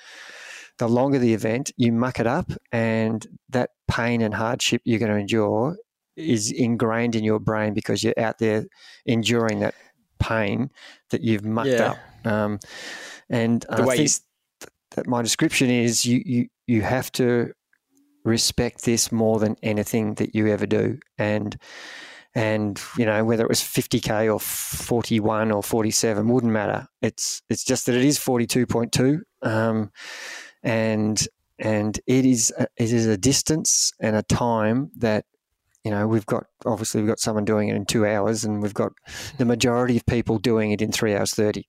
[0.79, 5.13] the longer the event, you muck it up, and that pain and hardship you're going
[5.13, 5.77] to endure
[6.17, 8.67] is ingrained in your brain because you're out there
[9.07, 9.75] enduring that
[10.19, 10.71] pain
[11.11, 11.93] that you've mucked yeah.
[11.93, 12.27] up.
[12.27, 12.59] Um,
[13.29, 14.09] and the I way you...
[14.93, 17.53] that my description is you, you you have to
[18.25, 21.57] respect this more than anything that you ever do, and
[22.35, 26.87] and you know whether it was 50k or 41 or 47 wouldn't matter.
[27.01, 29.91] It's it's just that it is 42.2 um,
[30.63, 31.27] and
[31.59, 35.25] and it is a, it is a distance and a time that
[35.85, 38.75] you know we've got obviously we've got someone doing it in two hours and we've
[38.75, 38.93] got
[39.39, 41.67] the majority of people doing it in three hours 30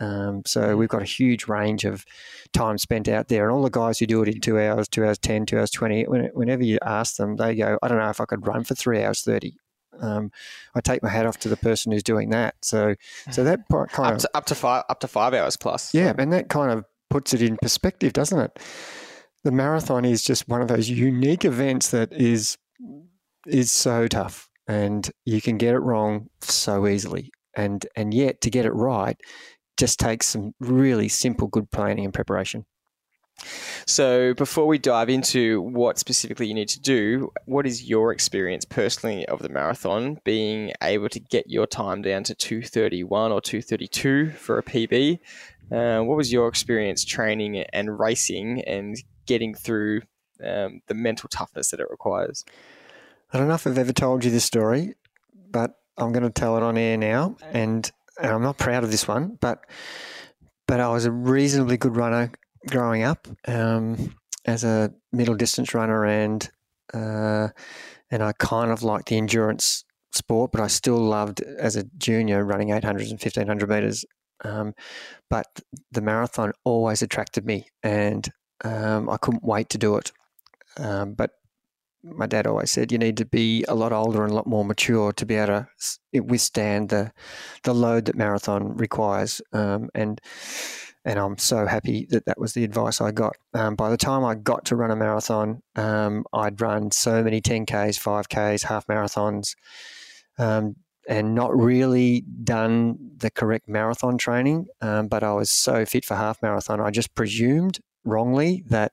[0.00, 0.78] um, so mm.
[0.78, 2.04] we've got a huge range of
[2.52, 3.44] time spent out there.
[3.44, 5.70] And all the guys who do it in two hours two hours 10 two hours
[5.70, 8.74] 20 whenever you ask them they go i don't know if i could run for
[8.74, 9.54] three hours 30
[10.00, 10.30] um,
[10.74, 12.54] I take my hat off to the person who's doing that.
[12.62, 12.94] So,
[13.30, 15.94] so that kind up to, of up to five up to five hours plus.
[15.94, 18.58] Yeah, and that kind of puts it in perspective, doesn't it?
[19.44, 22.56] The marathon is just one of those unique events that is
[23.46, 28.50] is so tough, and you can get it wrong so easily, and and yet to
[28.50, 29.16] get it right
[29.78, 32.64] just takes some really simple, good planning and preparation.
[33.86, 38.64] So, before we dive into what specifically you need to do, what is your experience
[38.64, 44.30] personally of the marathon being able to get your time down to 231 or 232
[44.32, 45.18] for a PB?
[45.70, 50.02] Uh, what was your experience training and racing and getting through
[50.44, 52.44] um, the mental toughness that it requires?
[53.32, 54.94] I don't know if I've ever told you this story,
[55.50, 58.90] but I'm going to tell it on air now, and, and I'm not proud of
[58.90, 59.64] this one, but
[60.68, 62.30] but I was a reasonably good runner
[62.68, 66.48] growing up um, as a middle distance runner, and
[66.92, 67.48] uh,
[68.10, 72.44] and I kind of liked the endurance sport, but I still loved as a junior
[72.44, 74.04] running 800 and 1500 meters.
[74.44, 74.74] Um,
[75.30, 75.46] but
[75.92, 78.28] the marathon always attracted me, and
[78.64, 80.12] um, I couldn't wait to do it.
[80.78, 81.30] Um, but
[82.02, 84.64] my dad always said you need to be a lot older and a lot more
[84.64, 85.66] mature to be able
[86.12, 87.12] to withstand the
[87.62, 89.40] the load that marathon requires.
[89.52, 90.20] Um, and
[91.04, 93.36] and I'm so happy that that was the advice I got.
[93.54, 97.40] Um, by the time I got to run a marathon, um, I'd run so many
[97.40, 99.56] 10Ks, 5Ks, half marathons,
[100.38, 100.76] um,
[101.08, 104.66] and not really done the correct marathon training.
[104.80, 108.92] Um, but I was so fit for half marathon, I just presumed wrongly that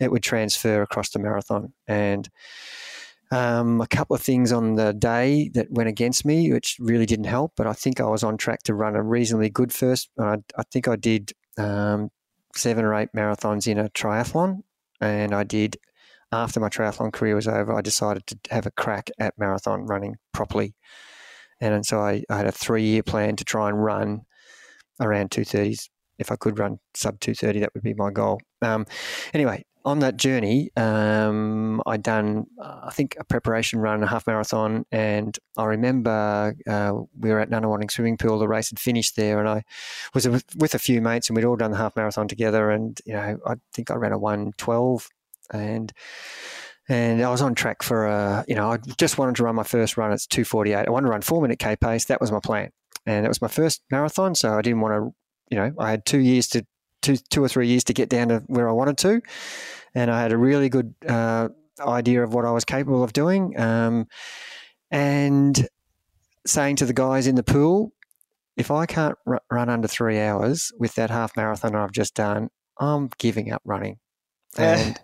[0.00, 1.72] it would transfer across the marathon.
[1.86, 2.28] And
[3.30, 7.24] um, a couple of things on the day that went against me, which really didn't
[7.24, 7.52] help.
[7.56, 10.10] But I think I was on track to run a reasonably good first.
[10.18, 12.10] I, I think I did um,
[12.54, 14.62] seven or eight marathons in a triathlon,
[15.00, 15.76] and I did.
[16.34, 20.16] After my triathlon career was over, I decided to have a crack at marathon running
[20.32, 20.74] properly,
[21.60, 24.22] and and so I, I had a three-year plan to try and run
[24.98, 25.90] around two thirties.
[26.18, 28.40] If I could run sub two thirty, that would be my goal.
[28.62, 28.86] Um,
[29.34, 34.26] anyway, on that journey, um, I'd done, uh, I think, a preparation run, a half
[34.26, 38.38] marathon, and I remember uh, we were at Nunawading Swimming Pool.
[38.38, 39.64] The race had finished there, and I
[40.14, 42.70] was with a few mates, and we'd all done the half marathon together.
[42.70, 45.08] And you know, I think I ran a one twelve,
[45.52, 45.92] and
[46.88, 49.62] and I was on track for a, you know, I just wanted to run my
[49.62, 50.12] first run.
[50.12, 50.86] It's two forty eight.
[50.86, 52.06] I wanted to run four minute k pace.
[52.06, 52.70] That was my plan.
[53.06, 55.14] and it was my first marathon, so I didn't want to.
[55.50, 56.64] You know, I had two years to
[57.02, 59.20] two two or three years to get down to where I wanted to,
[59.94, 61.48] and I had a really good uh,
[61.80, 63.58] idea of what I was capable of doing.
[63.58, 64.06] Um,
[64.90, 65.68] and
[66.46, 67.92] saying to the guys in the pool,
[68.56, 72.50] if I can't r- run under three hours with that half marathon I've just done,
[72.78, 73.98] I'm giving up running.
[74.58, 75.00] And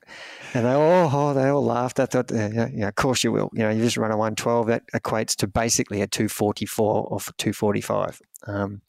[0.53, 2.01] and they all oh, they all laughed.
[2.01, 3.49] I thought, yeah, yeah, of course you will.
[3.55, 4.67] You know, you just run a one twelve.
[4.67, 8.21] That equates to basically a two forty four or two forty five.
[8.47, 8.83] Um,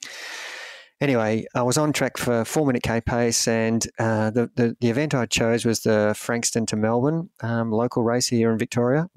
[1.01, 4.89] anyway, I was on track for four minute K pace, and uh, the, the, the
[4.89, 9.09] event I chose was the Frankston to Melbourne um, local race here in Victoria.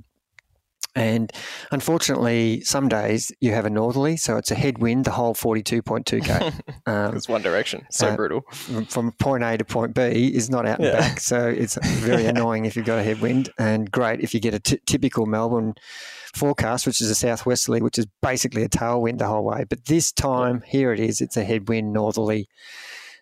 [0.95, 1.33] And
[1.71, 6.61] unfortunately, some days you have a northerly, so it's a headwind the whole 42.2k.
[6.85, 7.87] Um, it's one direction.
[7.93, 8.41] So uh, brutal.
[8.89, 10.99] From point A to point B is not out and yeah.
[10.99, 11.21] back.
[11.21, 14.59] So it's very annoying if you've got a headwind, and great if you get a
[14.59, 15.75] t- typical Melbourne
[16.35, 19.65] forecast, which is a southwesterly, which is basically a tailwind the whole way.
[19.69, 22.49] But this time, here it is, it's a headwind northerly.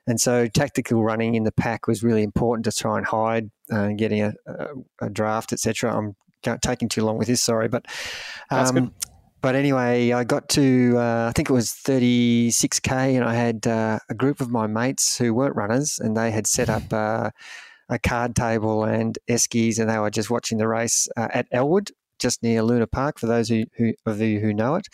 [0.06, 3.88] And so tactical running in the pack was really important to try and hide uh,
[3.88, 4.66] getting a, a,
[5.02, 5.94] a draft, etc.
[5.94, 6.16] I'm
[6.62, 7.42] taking too long with this.
[7.42, 7.86] Sorry, but
[8.50, 8.92] um,
[9.42, 13.98] but anyway, I got to uh, I think it was 36k, and I had uh,
[14.08, 17.30] a group of my mates who weren't runners, and they had set up uh,
[17.88, 21.90] a card table and eskies, and they were just watching the race uh, at Elwood,
[22.18, 24.86] just near Luna Park, for those who, who, of you who know it.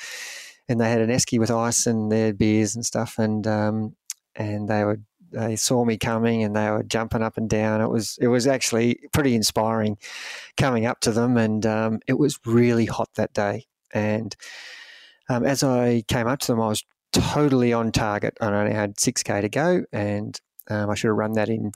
[0.69, 3.97] And they had an esky with ice and their beers and stuff, and um,
[4.35, 5.01] and they were
[5.37, 7.83] they saw me coming and they were jumping up and down.
[7.83, 9.99] It was it was actually pretty inspiring
[10.57, 13.67] coming up to them, and um, it was really hot that day.
[13.93, 14.35] And
[15.29, 18.39] um, as I came up to them, I was totally on target.
[18.41, 21.73] I only had six k to go, and um, I should have run that in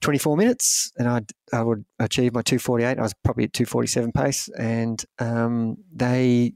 [0.00, 2.98] 24 minutes, and I'd, I would achieve my 248.
[2.98, 6.52] I was probably at 247 pace, and um, they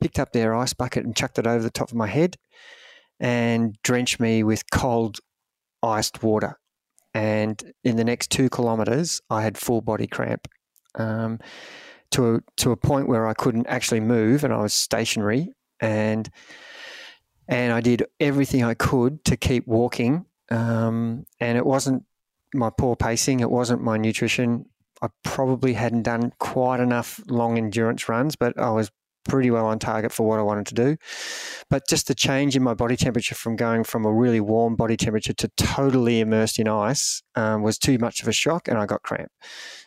[0.00, 2.36] picked up their ice bucket and chucked it over the top of my head
[3.20, 5.18] and drenched me with cold
[5.82, 6.58] iced water.
[7.14, 10.48] And in the next two kilometres, I had full body cramp
[10.94, 11.38] um,
[12.10, 15.54] to, a, to a point where I couldn't actually move and I was stationary.
[15.80, 16.28] And,
[17.48, 20.26] and I did everything I could to keep walking.
[20.50, 22.04] Um, and it wasn't
[22.54, 24.66] my poor pacing, it wasn't my nutrition.
[25.00, 28.90] I probably hadn't done quite enough long endurance runs, but I was
[29.28, 30.96] pretty well on target for what I wanted to do.
[31.70, 34.96] But just the change in my body temperature from going from a really warm body
[34.96, 38.86] temperature to totally immersed in ice um, was too much of a shock, and I
[38.86, 39.30] got cramp.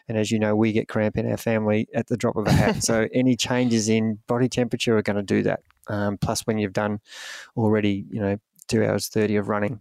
[0.08, 2.52] And as you know, we get cramp in our family at the drop of a
[2.52, 2.84] hat.
[2.84, 5.62] so any changes in body temperature are going to do that.
[5.88, 7.00] Um, plus, when you've done
[7.58, 9.80] already, you know, two hours thirty of running.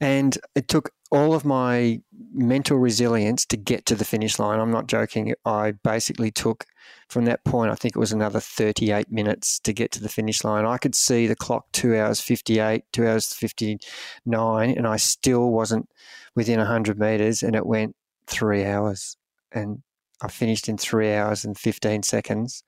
[0.00, 2.00] And it took all of my
[2.32, 4.60] mental resilience to get to the finish line.
[4.60, 5.34] I'm not joking.
[5.44, 6.66] I basically took
[7.08, 10.42] from that point, I think it was another 38 minutes to get to the finish
[10.42, 10.64] line.
[10.66, 15.88] I could see the clock two hours 58, two hours 59, and I still wasn't
[16.34, 17.94] within 100 meters, and it went
[18.26, 19.16] three hours.
[19.52, 19.82] And
[20.20, 22.64] I finished in three hours and 15 seconds.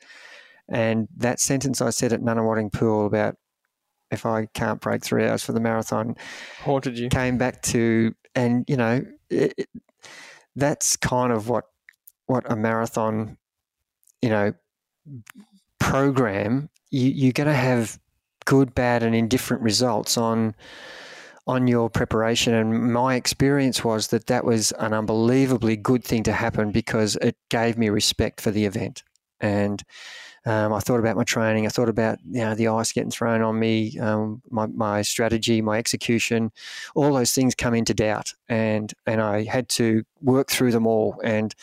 [0.69, 3.37] And that sentence I said at Nunawading Pool about
[4.11, 6.17] if I can't break three hours for the marathon
[6.61, 7.09] haunted you.
[7.09, 9.69] Came back to, and you know, it, it,
[10.57, 11.65] that's kind of what
[12.27, 13.39] what a marathon
[14.23, 14.53] you know,
[15.79, 17.99] program, you, you're going to have
[18.45, 20.55] good, bad, and indifferent results on
[21.47, 22.53] on your preparation.
[22.53, 27.37] And my experience was that that was an unbelievably good thing to happen because it
[27.49, 29.03] gave me respect for the event.
[29.41, 29.83] And
[30.49, 31.67] um, I thought about my training.
[31.67, 35.61] I thought about you know the ice getting thrown on me, um, my, my strategy,
[35.61, 36.51] my execution.
[36.95, 41.21] All those things come into doubt, and and I had to work through them all.
[41.23, 41.55] And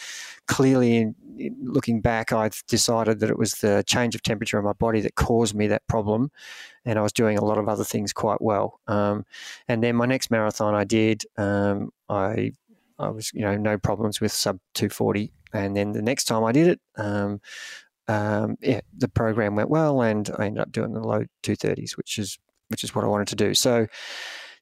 [0.48, 4.66] clearly, in, in looking back, I decided that it was the change of temperature in
[4.66, 6.30] my body that caused me that problem,
[6.86, 8.80] and I was doing a lot of other things quite well.
[8.86, 9.26] Um,
[9.68, 12.52] and then my next marathon I did, um, I
[13.00, 16.52] I was you know no problems with sub 240 and then the next time I
[16.52, 17.40] did it, um,
[18.08, 22.18] um, yeah, the program went well, and I ended up doing the low 230s, which
[22.18, 22.38] is
[22.70, 23.54] which is what I wanted to do.
[23.54, 23.86] So,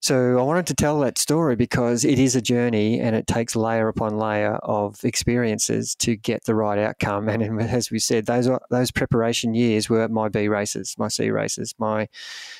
[0.02, 3.56] so I wanted to tell that story because it is a journey, and it takes
[3.56, 7.30] layer upon layer of experiences to get the right outcome.
[7.30, 11.74] And as we said, those those preparation years were my B races, my C races,
[11.78, 12.08] my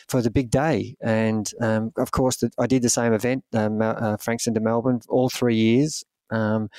[0.08, 0.96] for the big day.
[1.02, 5.02] And um, of course, the, I did the same event, um, uh, Frankston to Melbourne,
[5.10, 6.04] all three years.
[6.30, 6.70] Um,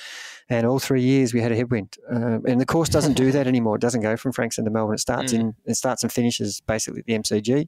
[0.49, 1.95] and all three years we had a headwind.
[2.11, 3.75] Uh, and the course doesn't do that anymore.
[3.75, 4.95] It doesn't go from Frankston to Melbourne.
[4.95, 5.39] It starts mm.
[5.39, 7.67] in it starts and finishes basically the MCG,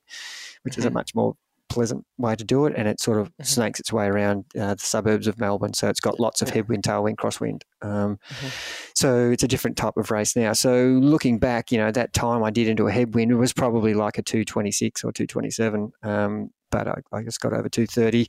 [0.63, 0.79] which mm-hmm.
[0.79, 0.93] is a mm-hmm.
[0.93, 1.35] much more
[1.69, 3.43] pleasant way to do it, and it sort of mm-hmm.
[3.43, 5.73] snakes its way around uh, the suburbs of Melbourne.
[5.73, 7.61] So it's got lots of headwind, tailwind, crosswind.
[7.81, 8.47] Um, mm-hmm.
[8.95, 10.53] So it's a different type of race now.
[10.53, 13.93] So looking back, you know, that time I did into a headwind, it was probably
[13.93, 15.91] like a 226 or 227.
[16.03, 18.27] Um, but I, I just got over 230.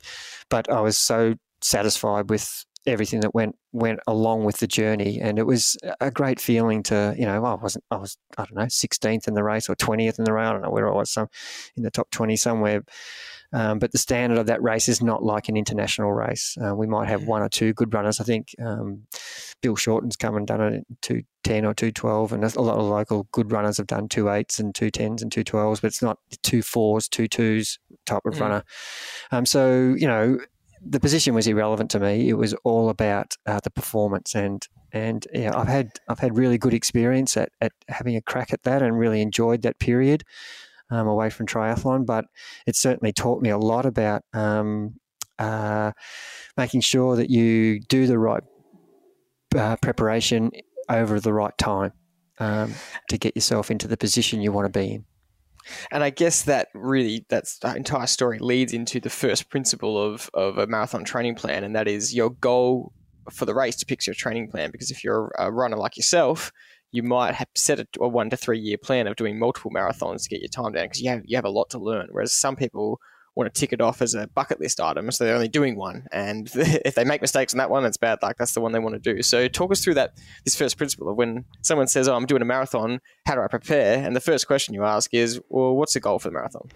[0.49, 5.39] But I was so satisfied with everything that went went along with the journey, and
[5.39, 8.63] it was a great feeling to you know I wasn't I was I don't know
[8.63, 11.11] 16th in the race or 20th in the race I don't know where I was
[11.11, 11.27] some
[11.75, 12.83] in the top 20 somewhere.
[13.51, 16.55] Um, but the standard of that race is not like an international race.
[16.63, 18.19] Uh, we might have one or two good runners.
[18.19, 19.07] I think um,
[19.61, 23.27] Bill Shorten's come and done it in 210 or 212, and a lot of local
[23.31, 26.19] good runners have done two eights and two tens and two twelves, but it's not
[26.43, 28.41] two fours, two twos type of mm.
[28.41, 28.63] runner.
[29.31, 30.39] Um, so, you know,
[30.85, 32.29] the position was irrelevant to me.
[32.29, 36.57] It was all about uh, the performance, and and yeah, I've had I've had really
[36.57, 40.23] good experience at, at having a crack at that, and really enjoyed that period
[40.89, 42.05] um, away from triathlon.
[42.05, 42.25] But
[42.65, 44.95] it certainly taught me a lot about um,
[45.37, 45.91] uh,
[46.57, 48.43] making sure that you do the right
[49.55, 50.51] uh, preparation
[50.89, 51.93] over the right time
[52.39, 52.73] um,
[53.09, 55.05] to get yourself into the position you want to be in.
[55.91, 60.29] And I guess that really that's that entire story leads into the first principle of
[60.33, 62.93] of a marathon training plan, and that is your goal
[63.31, 64.71] for the race depicts your training plan.
[64.71, 66.51] Because if you're a runner like yourself,
[66.91, 70.29] you might have set a, one to three year plan of doing multiple marathons to
[70.29, 72.07] get your time down because you have you have a lot to learn.
[72.11, 72.99] Whereas some people
[73.39, 76.05] want to tick it off as a bucket list item, so they're only doing one.
[76.11, 78.35] And if they make mistakes on that one, it's bad luck.
[78.37, 79.23] That's the one they want to do.
[79.23, 80.13] So talk us through that
[80.43, 82.99] this first principle of when someone says, "Oh, I'm doing a marathon.
[83.25, 86.19] How do I prepare?" And the first question you ask is, "Well, what's the goal
[86.19, 86.69] for the marathon?"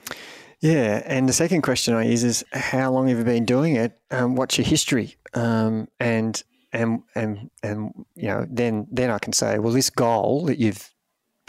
[0.62, 4.00] Yeah, and the second question I use is, "How long have you been doing it?
[4.10, 6.42] Um, what's your history?" Um, and
[6.72, 10.90] and and and you know, then then I can say, "Well, this goal that you've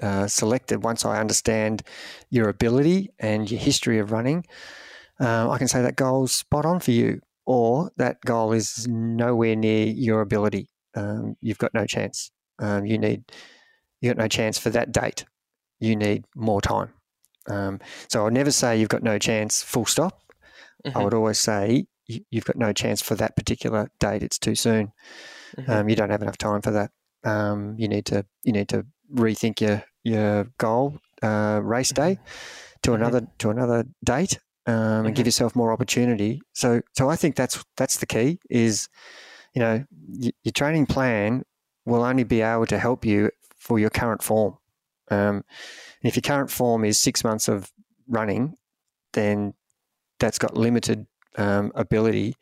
[0.03, 1.85] uh, selected, once I understand
[2.31, 4.45] your ability and your history of running."
[5.21, 9.57] Uh, I can say that goal's spot on for you, or that goal is nowhere
[9.57, 10.69] near your ability.
[10.95, 12.31] Um, you've got no chance.
[12.59, 13.25] Um, you need
[14.01, 15.25] you got no chance for that date.
[15.81, 16.91] You need more time.
[17.49, 19.63] Um, so I'll never say you've got no chance.
[19.63, 20.21] Full stop.
[20.87, 20.99] Mm-hmm.
[20.99, 24.23] I would always say you, have got no chance for that particular date.
[24.23, 24.93] It's too soon.
[25.57, 25.71] Mm-hmm.
[25.71, 26.91] Um, you don't have enough time for that.
[27.25, 32.25] Um, you need to you need to rethink your your goal uh, race day mm-hmm.
[32.83, 33.03] to mm-hmm.
[33.03, 35.07] another to another date um, mm-hmm.
[35.07, 35.29] and give mm-hmm.
[35.29, 36.41] yourself more opportunity.
[36.53, 38.39] So, so I think that's that's the key.
[38.51, 38.89] Is
[39.55, 41.45] you know y- your training plan
[41.85, 44.57] will only be able to help you for your current form.
[45.11, 45.45] Um,
[46.03, 47.71] if your current form is six months of
[48.09, 48.57] running,
[49.13, 49.55] then
[50.19, 51.07] that's got limited
[51.37, 52.37] um, ability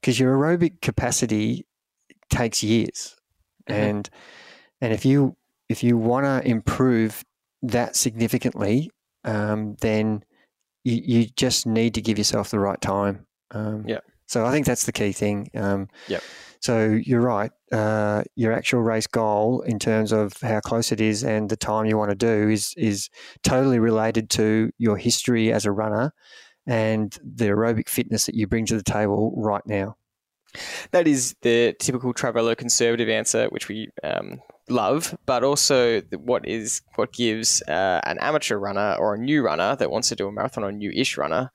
[0.00, 1.66] because your aerobic capacity
[2.30, 3.16] takes years,
[3.68, 3.80] mm-hmm.
[3.80, 4.10] and
[4.80, 5.36] and if you
[5.68, 7.24] if you want to improve
[7.62, 8.90] that significantly,
[9.24, 10.24] um, then
[10.84, 13.26] you, you just need to give yourself the right time.
[13.50, 14.00] Um, yeah.
[14.26, 15.50] So I think that's the key thing.
[15.54, 16.20] Um, yeah.
[16.60, 17.50] So you're right.
[17.72, 21.86] Uh, your actual race goal, in terms of how close it is and the time
[21.86, 23.10] you want to do, is is
[23.42, 26.12] totally related to your history as a runner
[26.66, 29.96] and the aerobic fitness that you bring to the table right now.
[30.92, 36.82] That is the typical traveller conservative answer, which we um, love, but also what is
[36.96, 40.32] what gives uh, an amateur runner or a new runner that wants to do a
[40.32, 41.50] marathon or a new-ish runner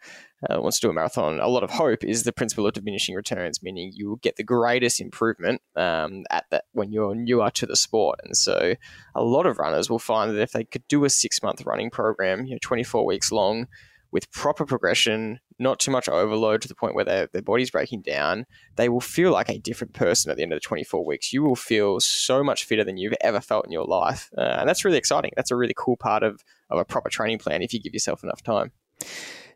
[0.50, 3.16] uh, wants to do a marathon a lot of hope is the principle of diminishing
[3.16, 7.66] returns, meaning you will get the greatest improvement um, at that when you're newer to
[7.66, 8.20] the sport.
[8.24, 8.76] And so,
[9.16, 12.46] a lot of runners will find that if they could do a six-month running program,
[12.46, 13.68] you know, 24 weeks long,
[14.12, 18.02] with proper progression, not too much overload to the point where their, their body's breaking
[18.02, 18.46] down,
[18.76, 21.34] they will feel like a different person at the end of the 24 weeks.
[21.34, 24.30] You will feel so much fitter than you've ever felt in your life.
[24.38, 25.32] Uh, and that's really exciting.
[25.36, 28.24] That's a really cool part of, of a proper training plan if you give yourself
[28.24, 28.72] enough time.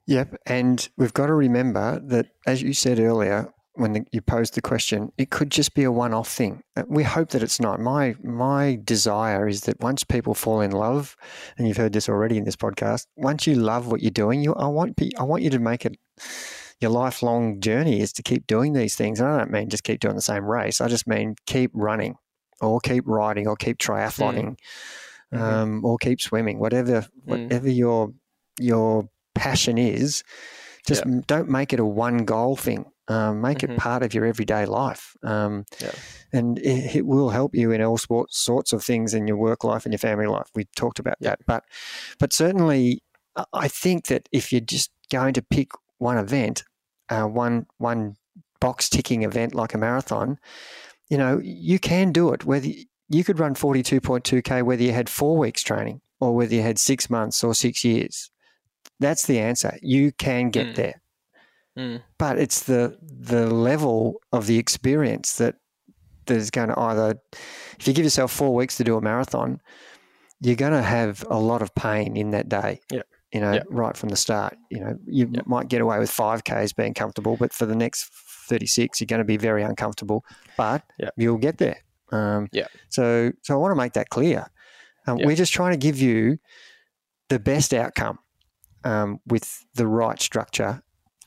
[0.08, 0.36] Yep.
[0.45, 4.62] And we've got to remember that, as you said earlier, when the, you posed the
[4.62, 6.62] question, it could just be a one-off thing.
[6.76, 7.80] Uh, we hope that it's not.
[7.80, 11.16] My my desire is that once people fall in love,
[11.58, 14.54] and you've heard this already in this podcast, once you love what you're doing, you
[14.56, 15.98] I want I want you to make it
[16.82, 19.20] your lifelong journey is to keep doing these things.
[19.20, 20.82] And I don't mean just keep doing the same race.
[20.82, 22.16] I just mean keep running,
[22.60, 24.58] or keep riding, or keep triathloning,
[25.34, 25.40] mm.
[25.40, 25.86] um, mm-hmm.
[25.86, 26.60] or keep swimming.
[26.60, 27.10] Whatever mm.
[27.24, 28.14] whatever your
[28.60, 30.24] your passion is,
[30.88, 31.22] just yeah.
[31.28, 32.86] don't make it a one goal thing.
[33.08, 33.74] Um, make mm-hmm.
[33.74, 35.18] it part of your everyday life.
[35.24, 35.92] Um, yeah.
[36.32, 39.66] And it, it, will help you in all sports, sorts of things in your work
[39.66, 40.48] life and your family life.
[40.56, 41.32] We talked about yeah.
[41.32, 41.40] that.
[41.46, 41.66] But,
[42.20, 43.04] but certainly,
[43.52, 46.64] I think that if you're just going to pick one event,
[47.10, 48.16] uh, one, one
[48.62, 50.38] box ticking event like a marathon,
[51.10, 52.46] you know, you can do it.
[52.46, 52.70] Whether
[53.10, 57.10] you could run 42.2K, whether you had four weeks training or whether you had six
[57.10, 58.31] months or six years.
[59.02, 59.78] That's the answer.
[59.82, 60.76] You can get mm.
[60.76, 61.02] there.
[61.78, 62.02] Mm.
[62.18, 65.56] but it's the the level of the experience that
[66.26, 67.16] that is going to either
[67.80, 69.62] if you give yourself four weeks to do a marathon
[70.41, 73.04] you're going to have a lot of pain in that day Yeah.
[73.32, 76.93] you know right from the start you know you might get away with 5ks being
[76.93, 78.10] comfortable but for the next
[78.49, 80.26] 36 you're going to be very uncomfortable
[80.58, 80.84] but
[81.16, 81.78] you'll get there
[82.12, 82.68] um, Yeah.
[82.89, 84.45] so so i want to make that clear
[85.08, 86.38] um, we're just trying to give you
[87.30, 88.20] the best outcome
[88.84, 90.82] um, with the right structure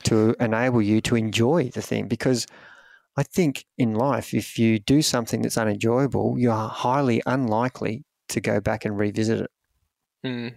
[0.04, 2.46] to enable you to enjoy the thing because
[3.16, 8.40] I think in life, if you do something that's unenjoyable, you are highly unlikely to
[8.40, 9.50] go back and revisit it.
[10.24, 10.54] Mm.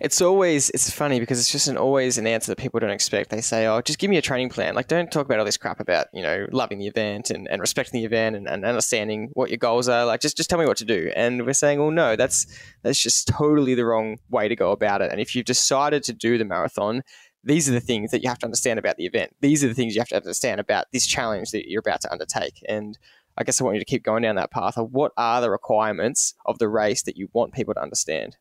[0.00, 3.30] It's always it's funny because it's just an always an answer that people don't expect.
[3.30, 5.56] They say, "Oh, just give me a training plan." Like, don't talk about all this
[5.56, 9.30] crap about you know loving the event and, and respecting the event and, and understanding
[9.32, 10.06] what your goals are.
[10.06, 11.10] Like, just just tell me what to do.
[11.16, 12.46] And we're saying, "Well, no, that's
[12.82, 16.12] that's just totally the wrong way to go about it." And if you've decided to
[16.12, 17.02] do the marathon,
[17.42, 19.34] these are the things that you have to understand about the event.
[19.40, 22.12] These are the things you have to understand about this challenge that you're about to
[22.12, 22.62] undertake.
[22.68, 22.96] And
[23.36, 25.50] I guess I want you to keep going down that path of what are the
[25.50, 28.36] requirements of the race that you want people to understand.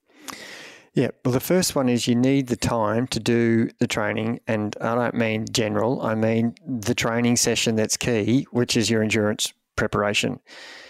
[0.98, 1.12] Yeah.
[1.24, 4.39] Well, the first one is you need the time to do the training.
[4.48, 9.04] And I don't mean general, I mean the training session that's key, which is your
[9.04, 10.39] endurance preparation.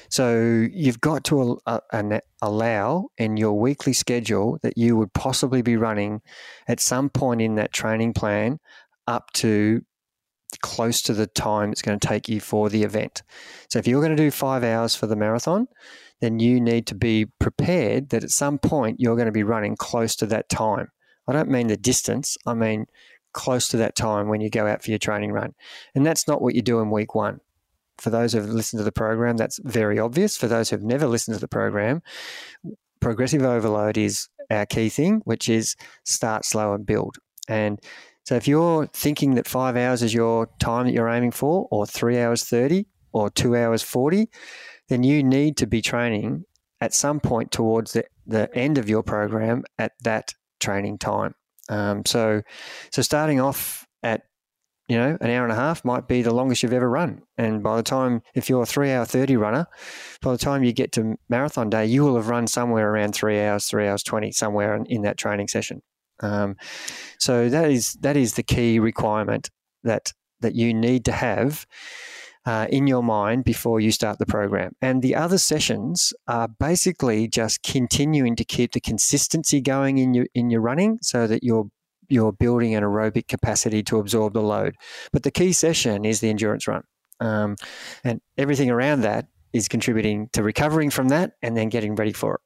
[0.10, 1.82] So you've got to uh,
[2.42, 6.22] allow in your weekly schedule that you would possibly be running
[6.70, 8.60] at some point in that training plan
[9.08, 9.82] up to
[10.62, 13.24] close to the time it's going to take you for the event.
[13.70, 15.68] So if you're going to do five hours for the marathon,
[16.22, 19.76] then you need to be prepared that at some point you're going to be running
[19.76, 20.90] close to that time.
[21.28, 22.88] I don't mean the distance, I mean
[23.34, 25.54] close to that time when you go out for your training run.
[25.94, 27.40] And that's not what you do in week one.
[28.00, 30.38] For those who have listened to the program, that's very obvious.
[30.38, 32.02] For those who have never listened to the program,
[33.00, 37.18] progressive overload is our key thing, which is start slow and build.
[37.48, 37.80] And
[38.24, 41.86] so if you're thinking that five hours is your time that you're aiming for, or
[41.86, 44.30] three hours 30, or two hours 40,
[44.90, 46.46] then you need to be training
[46.80, 51.34] at some point towards the, the end of your program at that training time.
[51.70, 52.42] Um, so,
[52.92, 54.24] so starting off at
[54.88, 57.62] you know an hour and a half might be the longest you've ever run, and
[57.62, 59.68] by the time if you're a three hour thirty runner,
[60.22, 63.42] by the time you get to marathon day, you will have run somewhere around three
[63.42, 65.82] hours, three hours twenty, somewhere in, in that training session.
[66.22, 66.56] Um,
[67.20, 69.50] so that is that is the key requirement
[69.84, 71.66] that that you need to have
[72.48, 74.72] uh, in your mind before you start the program.
[74.82, 80.28] And the other sessions are basically just continuing to keep the consistency going in your
[80.34, 81.68] in your running, so that you're
[82.08, 84.76] you're building an aerobic capacity to absorb the load.
[85.12, 86.84] But the key session is the endurance run,
[87.20, 87.58] um,
[88.06, 92.36] and everything around that is contributing to recovering from that and then getting ready for
[92.36, 92.42] it.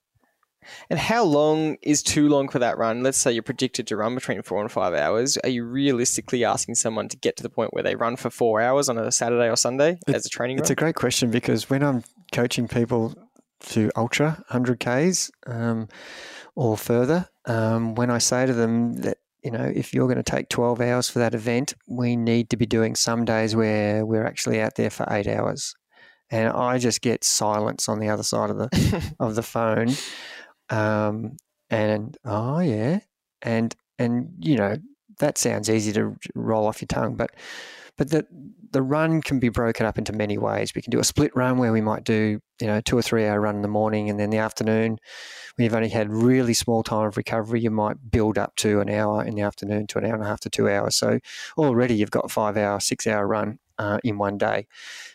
[0.89, 3.03] And how long is too long for that run?
[3.03, 5.37] Let's say you're predicted to run between four and five hours.
[5.37, 8.61] Are you realistically asking someone to get to the point where they run for four
[8.61, 10.73] hours on a Saturday or Sunday as a training It's run?
[10.73, 13.13] a great question because when I'm coaching people
[13.61, 15.87] to ultra 100Ks um,
[16.55, 20.31] or further, um, when I say to them that, you know, if you're going to
[20.31, 24.25] take 12 hours for that event, we need to be doing some days where we're
[24.25, 25.73] actually out there for eight hours.
[26.29, 29.89] And I just get silence on the other side of the of the phone.
[30.71, 31.37] Um,
[31.69, 32.99] and oh yeah,
[33.41, 34.77] and and you know
[35.19, 37.31] that sounds easy to roll off your tongue, but
[37.97, 38.25] but the
[38.71, 40.73] the run can be broken up into many ways.
[40.73, 43.27] We can do a split run where we might do you know two or three
[43.27, 44.97] hour run in the morning, and then the afternoon
[45.55, 48.89] when you've only had really small time of recovery, you might build up to an
[48.89, 50.95] hour in the afternoon to an hour and a half to two hours.
[50.95, 51.19] So
[51.57, 54.67] already you've got a five hour, six hour run uh, in one day.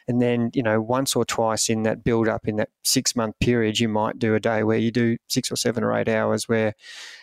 [0.09, 3.35] And then, you know, once or twice in that build up in that six month
[3.41, 6.49] period, you might do a day where you do six or seven or eight hours
[6.49, 6.75] where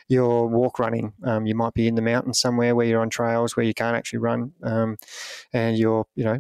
[0.07, 1.13] you're walk running.
[1.23, 3.95] Um, you might be in the mountains somewhere where you're on trails where you can't
[3.97, 4.97] actually run um,
[5.51, 6.39] and you're, you know,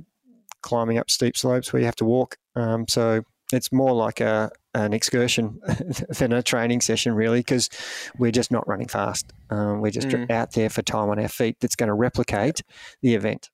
[0.61, 2.37] climbing up steep slopes where you have to walk.
[2.55, 5.59] Um, so it's more like a, an excursion
[6.17, 7.69] than a training session, really, because
[8.17, 9.31] we're just not running fast.
[9.49, 10.29] Um, we're just Mm.
[10.31, 12.61] out there for time on our feet that's going to replicate
[13.01, 13.49] the event.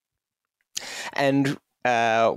[1.13, 2.33] And uh,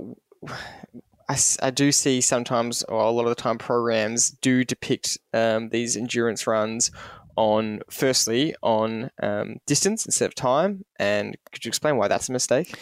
[1.29, 5.69] I, I do see sometimes, or a lot of the time, programs do depict um,
[5.69, 6.91] these endurance runs
[7.35, 10.85] on, firstly, on um, distance instead of time.
[10.97, 12.75] And could you explain why that's a mistake?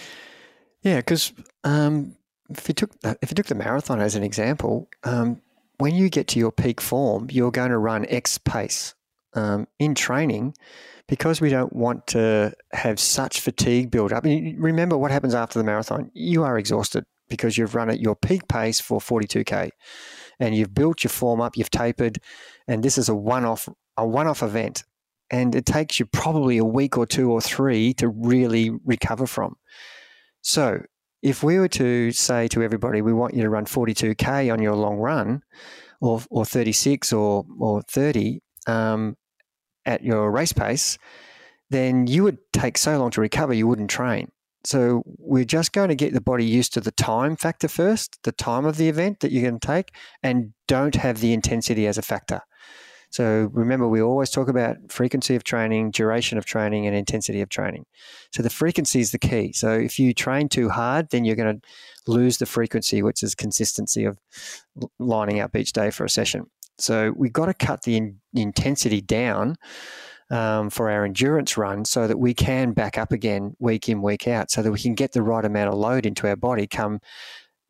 [0.81, 1.31] Yeah, because
[1.63, 2.15] um,
[2.49, 5.41] if you took if you took the marathon as an example, um,
[5.77, 8.95] when you get to your peak form, you're going to run X pace.
[9.33, 10.55] Um, in training,
[11.11, 14.23] because we don't want to have such fatigue build up.
[14.23, 16.09] Remember what happens after the marathon?
[16.13, 19.71] You are exhausted because you've run at your peak pace for 42k,
[20.39, 22.19] and you've built your form up, you've tapered,
[22.65, 24.85] and this is a one-off a one-off event,
[25.29, 29.57] and it takes you probably a week or two or three to really recover from.
[30.41, 30.81] So
[31.21, 34.75] if we were to say to everybody, we want you to run 42k on your
[34.75, 35.43] long run,
[35.99, 39.17] or or 36 or or 30 um,
[39.85, 40.97] at your race pace,
[41.69, 44.31] then you would take so long to recover you wouldn't train.
[44.63, 48.31] So we're just going to get the body used to the time factor first, the
[48.31, 51.97] time of the event that you're going to take, and don't have the intensity as
[51.97, 52.41] a factor.
[53.09, 57.49] So remember, we always talk about frequency of training, duration of training, and intensity of
[57.49, 57.85] training.
[58.33, 59.51] So the frequency is the key.
[59.51, 61.67] So if you train too hard, then you're going to
[62.07, 64.17] lose the frequency, which is consistency of
[64.97, 66.49] lining up each day for a session.
[66.81, 69.55] So we've got to cut the in- intensity down
[70.29, 74.27] um, for our endurance run so that we can back up again week in, week
[74.27, 76.99] out, so that we can get the right amount of load into our body come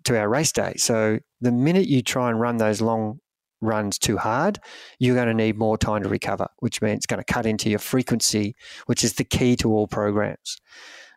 [0.04, 0.74] to our race day.
[0.78, 3.20] So the minute you try and run those long
[3.62, 4.60] runs too hard,
[5.00, 7.70] you're going to need more time to recover, which means it's going to cut into
[7.70, 8.56] your frequency,
[8.86, 10.58] which is the key to all programs.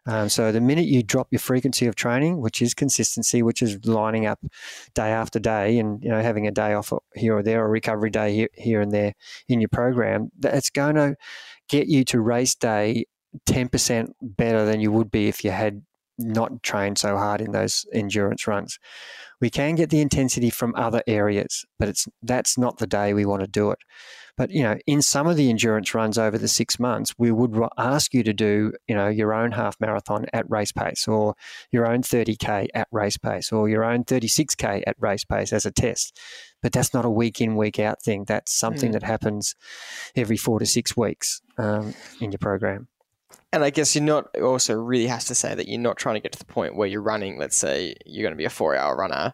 [0.06, 3.84] Um, so the minute you drop your frequency of training, which is consistency, which is
[3.86, 4.38] lining up
[4.94, 8.10] day after day, and you know having a day off here or there, or recovery
[8.10, 9.14] day here, here and there
[9.48, 11.16] in your program, that's going to
[11.68, 13.06] get you to race day
[13.46, 15.82] ten percent better than you would be if you had
[16.18, 18.78] not trained so hard in those endurance runs.
[19.40, 23.24] We can get the intensity from other areas, but it's that's not the day we
[23.24, 23.78] want to do it.
[24.36, 27.56] But you know, in some of the endurance runs over the six months, we would
[27.78, 31.34] ask you to do you know your own half marathon at race pace, or
[31.70, 35.70] your own 30k at race pace, or your own 36k at race pace as a
[35.70, 36.18] test.
[36.62, 38.24] But that's not a week in week out thing.
[38.24, 38.94] That's something mm.
[38.94, 39.54] that happens
[40.16, 42.88] every four to six weeks um, in your program.
[43.52, 46.20] And I guess you're not also really has to say that you're not trying to
[46.20, 47.38] get to the point where you're running.
[47.38, 49.32] Let's say you're going to be a four hour runner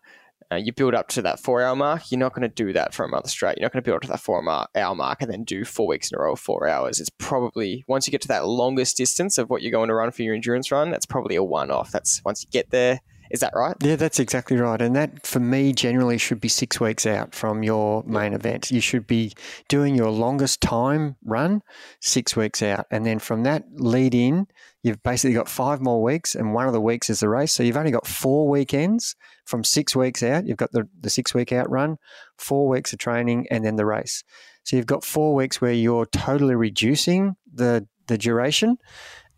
[0.52, 2.10] uh, you build up to that four hour mark.
[2.10, 3.56] You're not going to do that for a month straight.
[3.58, 5.86] You're not going to build up to that four hour mark and then do four
[5.86, 7.00] weeks in a row of four hours.
[7.00, 10.10] It's probably once you get to that longest distance of what you're going to run
[10.10, 11.92] for your endurance run, that's probably a one off.
[11.92, 13.00] That's once you get there.
[13.30, 13.76] Is that right?
[13.80, 14.82] Yeah, that's exactly right.
[14.82, 18.72] And that, for me, generally should be six weeks out from your main event.
[18.72, 19.32] You should be
[19.68, 21.62] doing your longest time run
[22.00, 22.86] six weeks out.
[22.90, 24.48] And then from that lead in,
[24.82, 27.52] you've basically got five more weeks, and one of the weeks is the race.
[27.52, 29.14] So you've only got four weekends
[29.44, 30.46] from six weeks out.
[30.46, 31.96] You've got the, the six week out run,
[32.38, 34.22] four weeks of training, and then the race.
[34.64, 38.76] So you've got four weeks where you're totally reducing the, the duration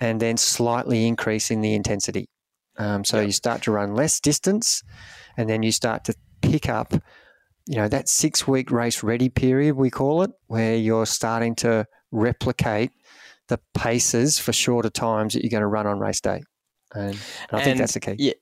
[0.01, 2.29] and then slightly increasing the intensity.
[2.79, 3.27] Um, so yep.
[3.27, 4.83] you start to run less distance,
[5.37, 6.93] and then you start to pick up,
[7.67, 11.87] you know, that six week race ready period, we call it, where you're starting to
[12.11, 12.91] replicate
[13.49, 16.43] the paces for shorter times that you're going to run on race day.
[16.95, 17.19] And, and
[17.53, 18.17] I and think that's the key.
[18.19, 18.33] Yeah.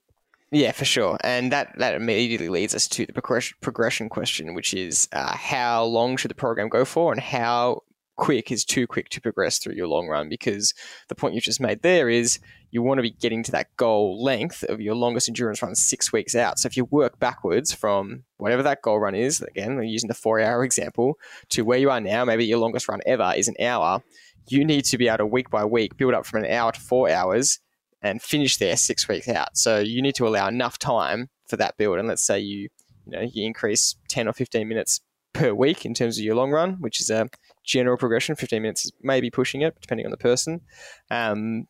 [0.53, 5.09] Yeah, for sure, and that, that immediately leads us to the progression, question, which is
[5.13, 7.83] uh, how long should the program go for, and how
[8.21, 10.75] quick is too quick to progress through your long run because
[11.09, 12.39] the point you've just made there is
[12.71, 16.13] you want to be getting to that goal length of your longest endurance run six
[16.13, 16.59] weeks out.
[16.59, 20.15] So if you work backwards from whatever that goal run is, again, we're using the
[20.15, 21.15] four hour example,
[21.49, 24.03] to where you are now, maybe your longest run ever is an hour,
[24.49, 26.81] you need to be able to week by week build up from an hour to
[26.81, 27.59] four hours
[28.03, 29.57] and finish there six weeks out.
[29.57, 31.99] So you need to allow enough time for that build.
[31.99, 32.69] And let's say you,
[33.07, 35.01] you know, you increase 10 or 15 minutes
[35.33, 37.29] per week in terms of your long run, which is a
[37.65, 38.37] general progression.
[38.37, 40.61] 15 minutes is maybe pushing it, depending on the person.
[41.11, 41.67] Um,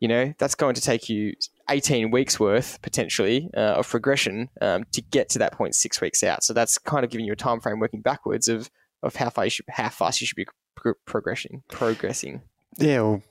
[0.00, 1.34] you know, that's going to take you
[1.70, 6.22] 18 weeks worth potentially uh, of progression um, to get to that point six weeks
[6.22, 6.44] out.
[6.44, 8.70] So that's kind of giving you a time frame working backwards of,
[9.02, 12.42] of how far you should, how fast you should be pro- progressing, progressing.
[12.76, 13.22] Yeah, well,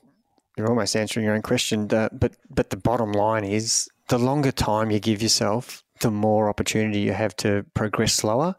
[0.56, 2.12] you're almost answering your own question, but
[2.50, 7.12] but the bottom line is the longer time you give yourself, the more opportunity you
[7.12, 8.54] have to progress slower.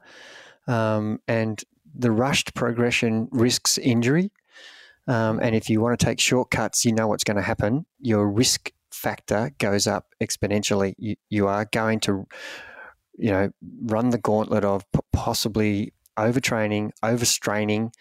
[0.68, 4.32] Um, and the rushed progression risks injury.
[5.08, 7.86] Um, and if you want to take shortcuts, you know what's going to happen.
[8.00, 10.96] Your risk factor goes up exponentially.
[10.98, 12.26] You, you are going to,
[13.18, 13.52] you know,
[13.84, 14.84] run the gauntlet of
[15.14, 17.94] possibly overtraining, overstraining,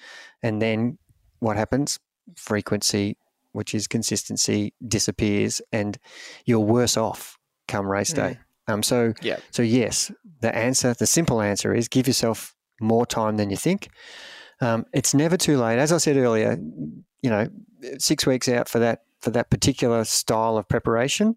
[0.42, 0.98] and then
[1.40, 1.98] what happens?
[2.36, 3.18] Frequency,
[3.54, 5.98] which is consistency, disappears, and
[6.44, 8.38] you're worse off come race day.
[8.68, 8.72] Mm.
[8.72, 9.38] Um, so, yeah.
[9.50, 13.88] so yes, the answer, the simple answer is give yourself more time than you think.
[14.60, 15.78] Um, it's never too late.
[15.78, 16.58] As I said earlier,
[17.22, 17.48] you know,
[17.98, 21.36] six weeks out for that for that particular style of preparation.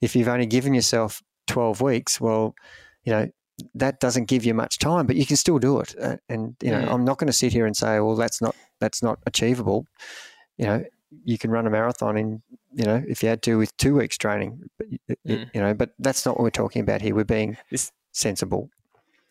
[0.00, 2.54] If you've only given yourself twelve weeks, well,
[3.04, 3.28] you know
[3.74, 5.94] that doesn't give you much time, but you can still do it.
[6.00, 6.92] Uh, and you know, mm.
[6.92, 9.86] I'm not going to sit here and say, well, that's not that's not achievable.
[10.56, 10.84] You know,
[11.24, 12.42] you can run a marathon in
[12.72, 14.60] you know if you had to with two weeks training.
[14.76, 14.86] But,
[15.26, 15.50] mm.
[15.54, 17.14] you know, but that's not what we're talking about here.
[17.14, 18.70] We're being this, sensible.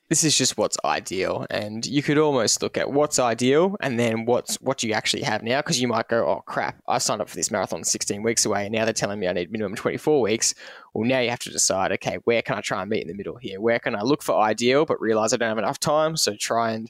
[0.10, 4.26] this is just what's ideal and you could almost look at what's ideal and then
[4.26, 7.28] what's what you actually have now because you might go oh crap i signed up
[7.28, 10.22] for this marathon 16 weeks away and now they're telling me i need minimum 24
[10.22, 10.54] weeks
[10.94, 13.14] well now you have to decide okay where can i try and meet in the
[13.14, 16.16] middle here where can i look for ideal but realize i don't have enough time
[16.16, 16.90] so try and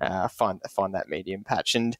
[0.00, 1.96] uh, find find that medium patch and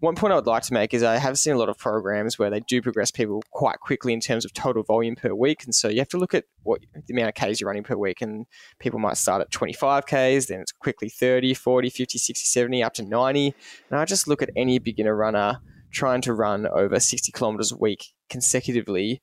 [0.00, 2.38] one point I would like to make is I have seen a lot of programs
[2.38, 5.64] where they do progress people quite quickly in terms of total volume per week.
[5.64, 7.96] And so you have to look at what the amount of Ks you're running per
[7.96, 8.22] week.
[8.22, 8.46] And
[8.78, 12.94] people might start at 25 Ks, then it's quickly 30, 40, 50, 60, 70, up
[12.94, 13.54] to 90.
[13.90, 15.60] And I just look at any beginner runner
[15.92, 19.20] trying to run over 60 kilometers a week consecutively.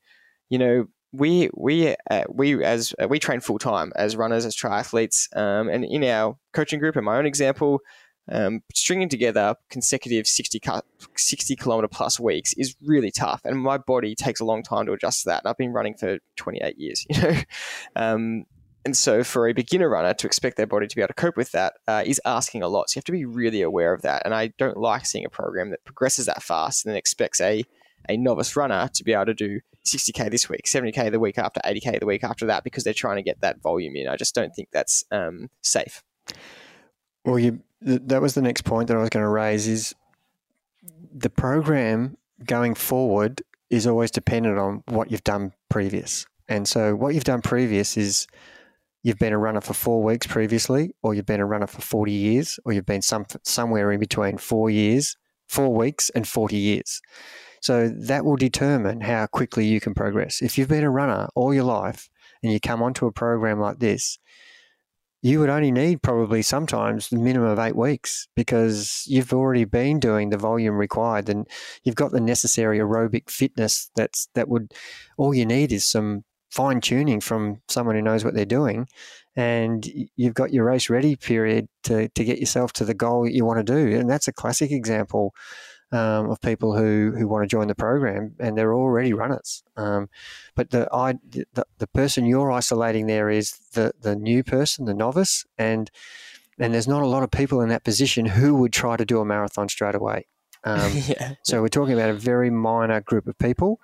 [0.48, 4.54] You know, we we uh, we as uh, we train full time as runners as
[4.54, 7.80] triathletes, um, and in our coaching group, in my own example,
[8.30, 10.60] um, stringing together consecutive 60,
[11.16, 13.40] 60 kilometer plus weeks is really tough.
[13.44, 15.42] And my body takes a long time to adjust to that.
[15.44, 17.34] And I've been running for 28 years, you know?
[17.96, 18.44] Um,
[18.84, 21.36] and so for a beginner runner to expect their body to be able to cope
[21.36, 22.88] with that uh, is asking a lot.
[22.88, 24.22] So you have to be really aware of that.
[24.24, 27.64] And I don't like seeing a program that progresses that fast and then expects a,
[28.08, 31.60] a novice runner to be able to do 60k this week, 70k the week after,
[31.64, 34.08] 80k the week after that because they're trying to get that volume in.
[34.08, 36.02] I just don't think that's um, safe.
[37.24, 39.94] Well, you that was the next point that I was going to raise is
[41.12, 46.26] the program going forward is always dependent on what you've done previous.
[46.48, 48.26] And so what you've done previous is
[49.02, 52.10] you've been a runner for four weeks previously, or you've been a runner for 40
[52.10, 55.16] years, or you've been some, somewhere in between four years,
[55.48, 57.00] four weeks, and 40 years.
[57.60, 60.40] So that will determine how quickly you can progress.
[60.40, 62.08] If you've been a runner all your life
[62.42, 64.18] and you come onto a program like this,
[65.20, 69.98] you would only need probably sometimes the minimum of eight weeks because you've already been
[69.98, 71.46] doing the volume required and
[71.82, 74.72] you've got the necessary aerobic fitness that's that would
[75.16, 78.86] all you need is some fine tuning from someone who knows what they're doing
[79.36, 83.34] and you've got your race ready period to, to get yourself to the goal that
[83.34, 83.96] you want to do.
[83.96, 85.32] And that's a classic example
[85.92, 89.62] um, of people who, who want to join the program and they're already runners.
[89.76, 90.08] Um,
[90.54, 91.14] but the, I,
[91.54, 95.90] the, the person you're isolating there is the, the new person, the novice, and
[96.60, 99.20] and there's not a lot of people in that position who would try to do
[99.20, 100.26] a marathon straight away.
[100.64, 101.34] Um, yeah.
[101.44, 103.80] So we're talking about a very minor group of people.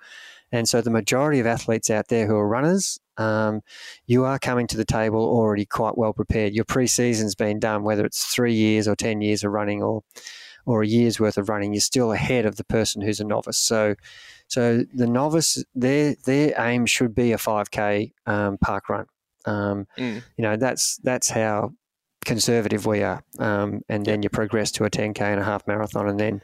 [0.51, 3.61] And so the majority of athletes out there who are runners, um,
[4.05, 6.53] you are coming to the table already quite well prepared.
[6.53, 10.03] Your pre-season's been done, whether it's three years or 10 years of running or
[10.65, 13.57] or a year's worth of running, you're still ahead of the person who's a novice.
[13.57, 13.95] So,
[14.47, 19.05] so the novice, their their aim should be a 5k um, park run.
[19.45, 20.23] Um, mm.
[20.37, 21.73] You know, that's that's how
[22.25, 23.23] conservative we are.
[23.39, 26.41] Um, and then you progress to a 10k and a half marathon, and then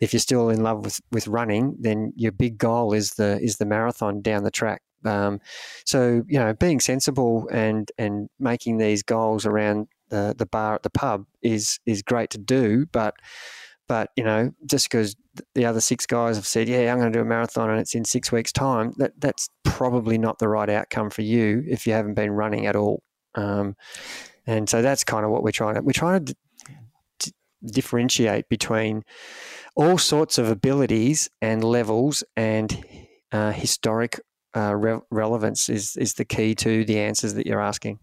[0.00, 3.56] if you're still in love with, with running, then your big goal is the is
[3.56, 4.82] the marathon down the track.
[5.04, 5.40] Um,
[5.84, 10.82] so you know, being sensible and and making these goals around the the bar at
[10.84, 13.14] the pub is is great to do, but
[13.88, 15.16] but you know, just because
[15.54, 17.94] the other six guys have said, "Yeah, I'm going to do a marathon and it's
[17.94, 21.94] in six weeks' time," that that's probably not the right outcome for you if you
[21.94, 23.02] haven't been running at all.
[23.34, 23.74] Um,
[24.46, 26.36] and so that's kind of what we're trying to we're trying to
[27.18, 27.32] d-
[27.64, 29.02] differentiate between
[29.74, 32.84] all sorts of abilities and levels and
[33.32, 34.20] uh, historic
[34.54, 37.98] uh, re- relevance is is the key to the answers that you're asking.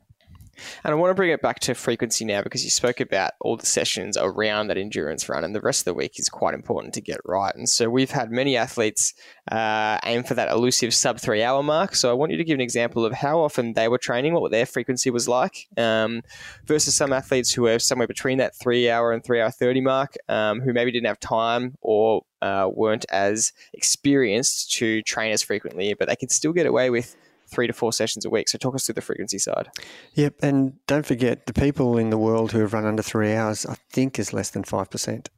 [0.84, 3.58] And I want to bring it back to frequency now because you spoke about all
[3.58, 6.94] the sessions around that endurance run, and the rest of the week is quite important
[6.96, 7.54] to get right.
[7.56, 9.14] And so we've had many athletes
[9.52, 11.96] uh, aim for that elusive sub three hour mark.
[11.96, 14.52] So I want you to give an example of how often they were training, what
[14.52, 16.22] their frequency was like, um,
[16.66, 20.16] versus some athletes who were somewhere between that three hour and three hour 30 mark,
[20.28, 25.94] um, who maybe didn't have time or uh, weren't as experienced to train as frequently,
[25.94, 27.16] but they could still get away with
[27.50, 28.50] three to four sessions a week.
[28.50, 29.70] So talk us through the frequency side.
[30.14, 33.66] Yep, and don't forget the people in the world who have run under three hours,
[33.66, 35.30] I think, is less than five percent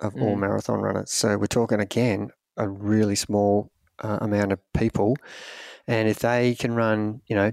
[0.00, 0.22] of mm.
[0.22, 1.10] all marathon runners.
[1.10, 3.70] So we're talking again a really small
[4.02, 5.16] uh, amount of people,
[5.86, 7.52] and if they can run, you know,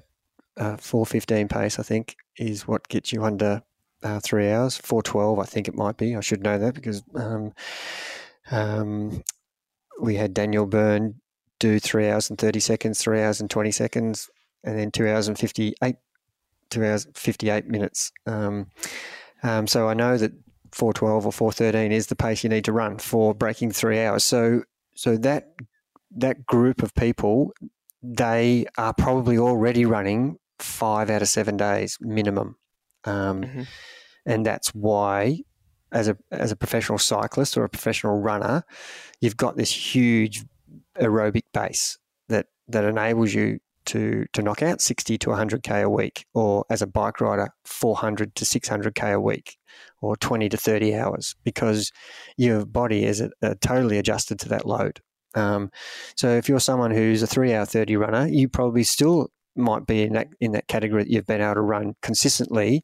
[0.57, 3.61] uh, four fifteen pace, I think is what gets you under
[4.03, 4.77] uh, three hours.
[4.77, 6.15] Four twelve, I think it might be.
[6.15, 7.03] I should know that because.
[7.13, 7.53] Um,
[8.51, 9.23] um,
[10.01, 11.21] we had Daniel Byrne
[11.59, 14.29] do three hours and 30 seconds, three hours and 20 seconds,
[14.63, 15.95] and then two hours and 58,
[16.69, 18.11] two hours, 58 minutes.
[18.25, 18.67] Um,
[19.43, 20.31] um, so I know that
[20.71, 24.23] 412 or 413 is the pace you need to run for breaking three hours.
[24.23, 24.63] So,
[24.95, 25.51] so that,
[26.11, 27.53] that group of people,
[28.01, 32.57] they are probably already running five out of seven days minimum.
[33.05, 33.61] Um, mm-hmm.
[34.25, 35.41] And that's why
[35.91, 38.63] as a as a professional cyclist or a professional runner,
[39.21, 40.43] you've got this huge
[40.99, 41.97] aerobic base
[42.29, 46.81] that that enables you to to knock out 60 to 100k a week, or as
[46.81, 49.57] a bike rider, 400 to 600k a week,
[50.01, 51.91] or 20 to 30 hours, because
[52.37, 55.01] your body is uh, totally adjusted to that load.
[55.35, 55.69] Um,
[56.15, 60.03] so if you're someone who's a three hour 30 runner, you probably still might be
[60.03, 62.83] in that in that category that you've been able to run consistently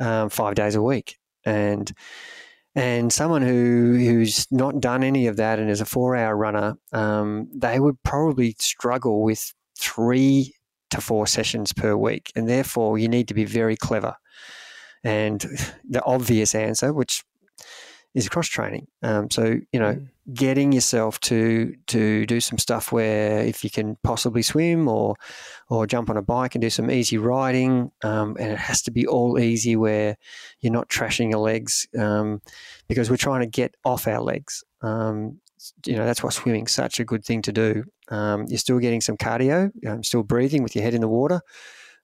[0.00, 1.92] um, five days a week, and
[2.74, 6.76] and someone who who's not done any of that and is a four hour runner,
[6.92, 10.54] um, they would probably struggle with three
[10.90, 14.16] to four sessions per week, and therefore you need to be very clever.
[15.04, 15.40] And
[15.88, 17.24] the obvious answer, which
[18.14, 18.86] is cross training.
[19.02, 20.08] Um, so you know, mm.
[20.32, 25.16] Getting yourself to to do some stuff where if you can possibly swim or
[25.68, 28.90] or jump on a bike and do some easy riding, um, and it has to
[28.90, 30.16] be all easy where
[30.60, 32.40] you're not trashing your legs um,
[32.88, 34.64] because we're trying to get off our legs.
[34.82, 35.40] Um,
[35.86, 37.84] you know that's why swimming's such a good thing to do.
[38.08, 41.40] Um, you're still getting some cardio, um, still breathing with your head in the water.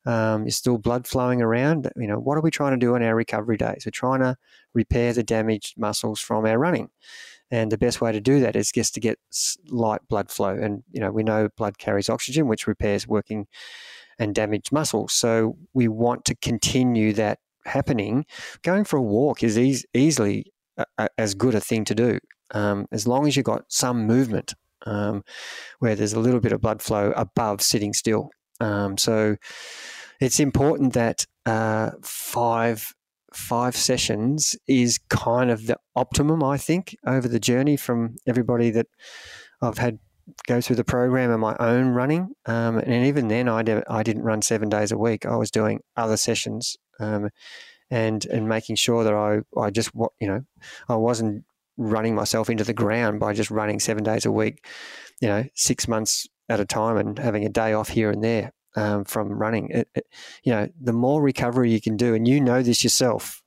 [0.06, 1.90] Um, there's still blood flowing around.
[1.96, 3.82] You know, what are we trying to do on our recovery days?
[3.84, 4.36] We're trying to
[4.72, 6.88] repair the damaged muscles from our running.
[7.50, 9.18] And the best way to do that is just to get
[9.68, 10.50] light blood flow.
[10.50, 13.46] And, you know, we know blood carries oxygen, which repairs working
[14.18, 15.12] and damaged muscles.
[15.12, 18.26] So we want to continue that happening.
[18.62, 22.18] Going for a walk is e- easily a, a, as good a thing to do,
[22.52, 24.54] um, as long as you've got some movement
[24.86, 25.22] um,
[25.78, 28.30] where there's a little bit of blood flow above sitting still.
[28.60, 29.36] Um, so
[30.20, 32.92] it's important that uh, five
[33.32, 38.86] five sessions is kind of the optimum, I think, over the journey from everybody that
[39.60, 39.98] I've had
[40.46, 42.34] go through the program and my own running.
[42.46, 45.24] Um, and even then, I, de- I didn't run seven days a week.
[45.24, 47.30] I was doing other sessions um,
[47.90, 50.42] and and making sure that I, I just, you know,
[50.88, 51.44] I wasn't
[51.76, 54.66] running myself into the ground by just running seven days a week,
[55.20, 58.52] you know, six months at a time and having a day off here and there
[58.78, 59.70] um, from running.
[59.70, 60.06] It, it,
[60.44, 63.42] you know, the more recovery you can do, and you know this yourself,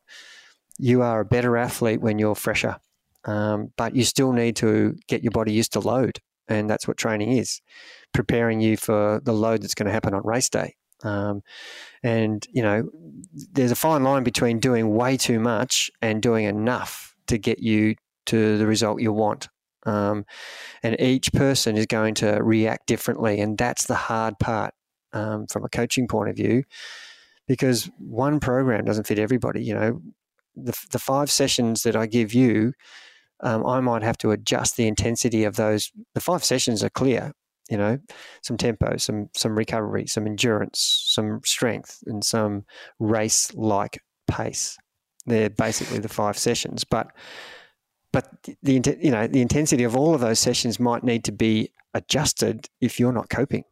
[0.78, 2.78] you are a better athlete when you're fresher.
[3.24, 6.98] Um, but you still need to get your body used to load, and that's what
[6.98, 7.62] training is,
[8.14, 10.76] preparing you for the load that's going to happen on race day.
[11.04, 11.42] Um,
[12.04, 12.90] and you know,
[13.54, 17.96] there's a fine line between doing way too much and doing enough to get you
[18.26, 19.48] to the result you want.
[19.86, 20.26] Um,
[20.84, 24.74] and each person is going to react differently, and that's the hard part
[25.14, 26.64] um, from a coaching point of view,
[27.48, 29.64] because one program doesn't fit everybody.
[29.64, 30.02] You know,
[30.56, 32.74] the, the five sessions that I give you,
[33.42, 35.92] um, I might have to adjust the intensity of those.
[36.14, 37.34] The five sessions are clear.
[37.70, 38.00] You know,
[38.44, 42.66] some tempo, some some recovery, some endurance, some strength, and some
[43.00, 44.78] race like pace.
[45.26, 47.12] They're basically the five sessions, but
[48.12, 48.28] but
[48.62, 52.68] the you know the intensity of all of those sessions might need to be adjusted
[52.82, 53.64] if you're not coping.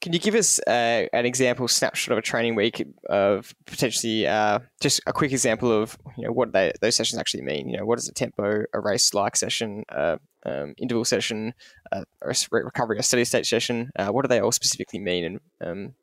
[0.00, 4.60] Can you give us uh, an example snapshot of a training week of potentially uh,
[4.80, 7.68] just a quick example of you know what they, those sessions actually mean?
[7.68, 11.54] You know, what is a tempo, a race like session, uh, um, interval session,
[11.92, 13.90] uh, a recovery, a steady state session?
[13.96, 15.94] Uh, what do they all specifically mean, and um,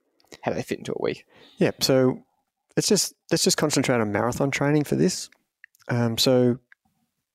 [0.41, 1.25] how do they fit into a week?
[1.57, 2.23] Yeah, so
[2.75, 5.29] let's just let's just concentrate on marathon training for this.
[5.87, 6.59] Um, so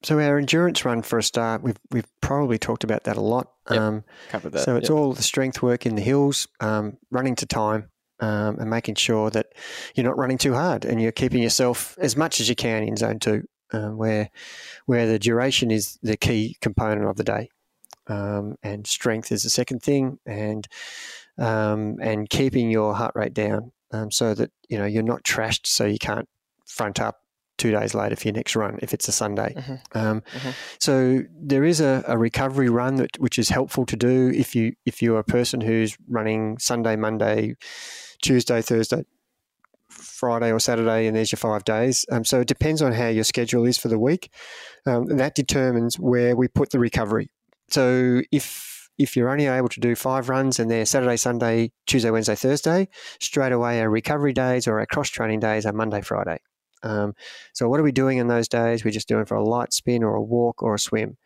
[0.02, 3.52] so our endurance run for a start, we've we've probably talked about that a lot.
[3.70, 3.80] Yep.
[3.80, 4.64] Um, Covered that.
[4.64, 4.96] So it's yep.
[4.96, 7.90] all the strength work in the hills, um, running to time,
[8.20, 9.46] um, and making sure that
[9.94, 12.96] you're not running too hard and you're keeping yourself as much as you can in
[12.96, 14.30] zone two, um, where
[14.86, 17.50] where the duration is the key component of the day,
[18.06, 20.68] um, and strength is the second thing, and
[21.38, 23.72] um, and keeping your heart rate down
[24.10, 26.28] so that you know you're not trashed, so you can't
[26.66, 27.22] front up
[27.58, 29.54] two days later for your next run if it's a Sunday.
[29.56, 29.98] Mm-hmm.
[29.98, 30.50] Um, mm-hmm.
[30.78, 34.72] So there is a, a, recovery run that which is helpful to do if you
[34.84, 37.54] if you're a person who's running Sunday, Monday,
[38.22, 39.04] Tuesday, Thursday,
[39.88, 42.04] Friday or Saturday, and there's your five days.
[42.10, 44.30] Um, so it depends on how your schedule is for the week,
[44.86, 47.30] um, and that determines where we put the recovery.
[47.68, 52.10] So if if you're only able to do five runs and they're Saturday, Sunday, Tuesday,
[52.10, 52.88] Wednesday, Thursday,
[53.20, 56.38] straight away our recovery days or our cross training days are Monday, Friday.
[56.86, 57.14] Um,
[57.52, 58.84] so what are we doing in those days?
[58.84, 61.16] We're just doing for a light spin or a walk or a swim.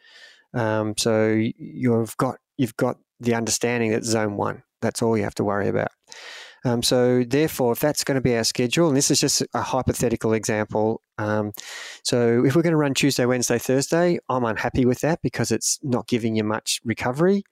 [0.55, 4.63] Um, so you've got you've got the understanding that zone one.
[4.81, 5.91] That's all you have to worry about.
[6.65, 9.63] Um, so therefore, if that's going to be our schedule, and this is just a
[9.63, 11.01] hypothetical example.
[11.17, 11.53] Um,
[12.05, 15.79] so if we're going to run Tuesday, Wednesday, Thursday, I'm unhappy with that because it's
[15.83, 17.45] not giving you much recovery.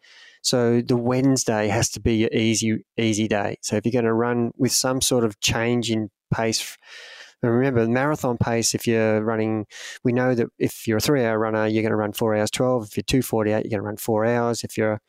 [0.43, 3.57] So the Wednesday has to be your easy easy day.
[3.63, 6.77] So if you're going to run with some sort of change in pace
[7.43, 9.67] and remember, marathon pace, if you're running,
[10.03, 12.51] we know that if you're a three hour runner, you're going to run four hours
[12.51, 12.87] 12.
[12.87, 14.65] If you're 248, you're going to run four hours.
[14.65, 15.01] If you're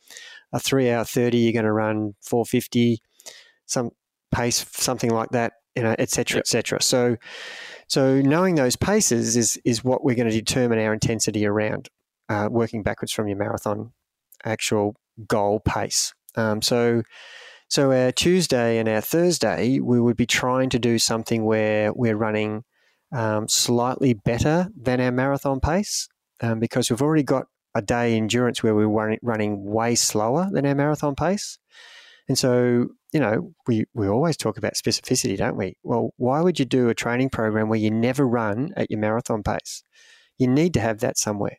[0.54, 3.00] a three hour 30, you're going to run 450,
[3.66, 3.92] some
[4.32, 6.42] pace, something like that, you know, et cetera, Yep.
[6.44, 6.82] et cetera.
[6.82, 7.18] So,
[7.88, 11.90] so knowing those paces is, is what we're going to determine our intensity around,
[12.30, 13.92] uh, working backwards from your marathon
[14.46, 14.96] actual
[15.28, 16.14] goal pace.
[16.36, 17.02] Um, so,
[17.70, 22.18] so our Tuesday and our Thursday, we would be trying to do something where we're
[22.18, 22.64] running
[23.12, 26.08] um, slightly better than our marathon pace
[26.42, 27.46] um, because we've already got
[27.76, 31.60] a day endurance where we're running, running way slower than our marathon pace.
[32.28, 35.78] And so, you know, we, we always talk about specificity, don't we?
[35.84, 39.44] Well, why would you do a training program where you never run at your marathon
[39.44, 39.84] pace?
[40.40, 41.58] You need to have that somewhere.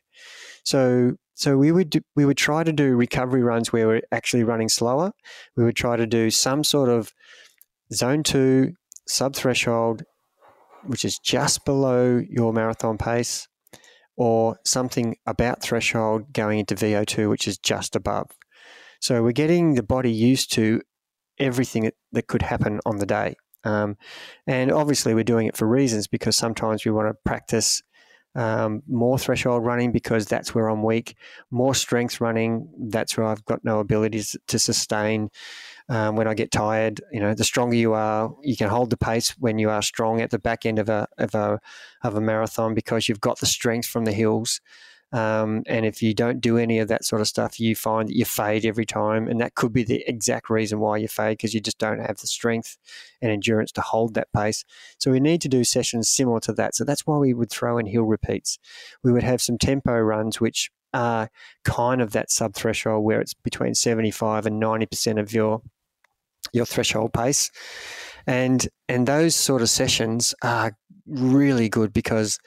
[0.63, 4.43] So, so we would do, we would try to do recovery runs where we're actually
[4.43, 5.11] running slower.
[5.57, 7.11] We would try to do some sort of
[7.91, 8.73] zone two
[9.07, 10.03] sub threshold,
[10.85, 13.47] which is just below your marathon pace,
[14.15, 18.29] or something about threshold going into VO2, which is just above.
[18.99, 20.83] So we're getting the body used to
[21.39, 23.33] everything that, could happen on the day.
[23.63, 23.97] Um,
[24.45, 27.81] and obviously, we're doing it for reasons because sometimes we want to practice
[28.35, 31.15] um, more threshold running because that's where I'm weak,
[31.49, 35.29] more strength running, that's where I've got no abilities to sustain.
[35.89, 38.97] Um, when I get tired, you know, the stronger you are, you can hold the
[38.97, 41.59] pace when you are strong at the back end of a of a
[42.03, 44.61] of a marathon because you've got the strength from the hills.
[45.13, 48.15] Um, and if you don't do any of that sort of stuff, you find that
[48.15, 49.27] you fade every time.
[49.27, 52.17] And that could be the exact reason why you fade because you just don't have
[52.17, 52.77] the strength
[53.21, 54.63] and endurance to hold that pace.
[54.99, 56.75] So we need to do sessions similar to that.
[56.75, 58.57] So that's why we would throw in hill repeats.
[59.03, 61.29] We would have some tempo runs, which are
[61.63, 65.61] kind of that sub threshold where it's between 75 and 90% of your
[66.53, 67.51] your threshold pace.
[68.27, 70.75] And and those sort of sessions are
[71.07, 72.39] really good because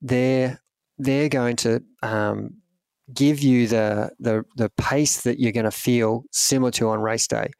[0.00, 0.61] they're
[1.02, 2.54] they're going to um,
[3.12, 7.26] give you the, the the pace that you're going to feel similar to on race
[7.26, 7.50] day.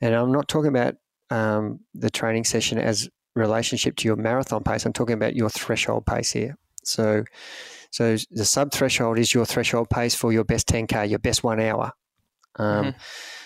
[0.00, 0.94] And I'm not talking about
[1.30, 4.84] um, the training session as relationship to your marathon pace.
[4.84, 6.56] I'm talking about your threshold pace here.
[6.84, 7.24] So,
[7.90, 11.60] so the sub threshold is your threshold pace for your best 10k, your best one
[11.60, 11.92] hour.
[12.56, 12.94] Um, Mhm.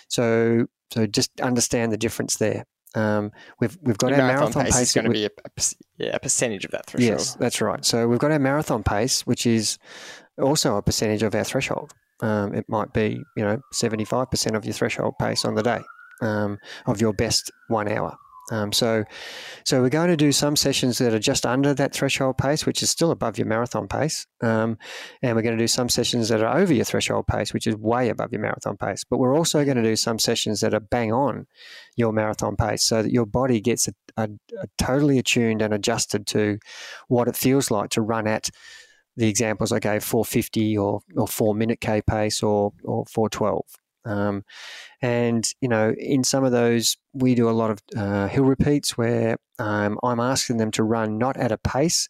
[0.09, 2.65] So, so just understand the difference there.
[2.95, 4.89] Um, we've we've got Your our marathon, marathon pace, pace.
[4.89, 5.63] is going to be a, a
[5.99, 7.19] yeah, a percentage of that threshold.
[7.19, 7.85] Yes, that's right.
[7.85, 9.79] So we've got our marathon pace, which is
[10.41, 11.93] also a percentage of our threshold.
[12.21, 15.81] Um, it might be, you know, 75% of your threshold pace on the day
[16.23, 18.17] um, of your best one hour.
[18.51, 19.05] Um, so,
[19.65, 22.83] so we're going to do some sessions that are just under that threshold pace, which
[22.83, 24.77] is still above your marathon pace, um,
[25.23, 27.77] and we're going to do some sessions that are over your threshold pace, which is
[27.77, 29.03] way above your marathon pace.
[29.09, 31.47] But we're also going to do some sessions that are bang on
[31.97, 34.29] your marathon pace, so that your body gets a, a,
[34.61, 36.59] a totally attuned and adjusted to
[37.09, 38.51] what it feels like to run at
[39.17, 43.63] the examples I gave 450 or, or four minute K pace or, or 412.
[44.05, 44.45] Um,
[45.01, 48.99] and, you know, in some of those, we do a lot of uh, hill repeats
[48.99, 52.09] where um, I'm asking them to run not at a pace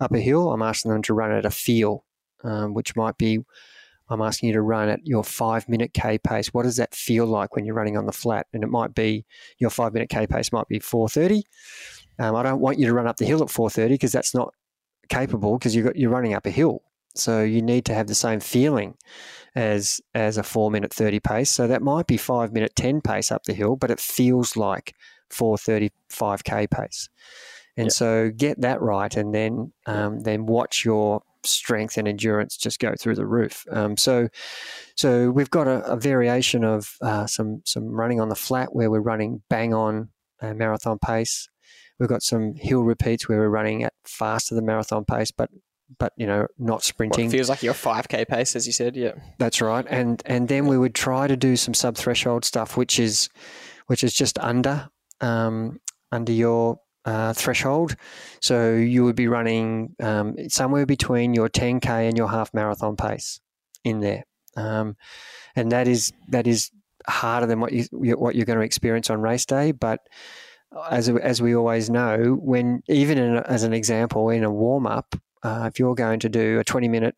[0.00, 2.04] up a hill, I'm asking them to run at a feel,
[2.42, 3.40] um, which might be
[4.08, 6.52] I'm asking you to run at your five minute K pace.
[6.52, 8.46] What does that feel like when you're running on the flat?
[8.52, 9.24] And it might be
[9.58, 11.44] your five minute K pace might be 430.
[12.18, 14.52] Um, I don't want you to run up the hill at 430 because that's not
[15.08, 16.82] capable because you you're running up a hill.
[17.14, 18.96] So you need to have the same feeling
[19.54, 21.50] as as a four minute 30 pace.
[21.50, 24.94] So that might be five minute 10 pace up the hill, but it feels like
[25.30, 27.08] 435k pace.
[27.76, 27.90] And Yeah.
[27.90, 32.94] so get that right, and then um, then watch your strength and endurance just go
[32.98, 33.66] through the roof.
[33.70, 34.28] Um, so
[34.96, 38.90] so we've got a, a variation of uh, some some running on the flat where
[38.90, 40.10] we're running bang on
[40.40, 41.48] uh, marathon pace.
[41.98, 45.50] We've got some hill repeats where we're running at faster than marathon pace, but
[45.98, 47.30] but you know not sprinting.
[47.30, 48.96] feels like your 5k pace, as you said.
[48.96, 49.12] Yeah.
[49.38, 52.98] That's right, and and then we would try to do some sub threshold stuff, which
[52.98, 53.28] is
[53.86, 54.88] which is just under
[55.20, 55.80] um,
[56.12, 57.96] under your uh, threshold.
[58.40, 63.40] So you would be running um, somewhere between your 10k and your half marathon pace
[63.84, 64.24] in there,
[64.56, 64.96] um,
[65.54, 66.70] and that is that is
[67.06, 70.00] harder than what you what you're going to experience on race day, but
[70.90, 75.14] as as we always know, when even in, as an example in a warm up,
[75.44, 77.14] uh, if you're going to do a 20 minute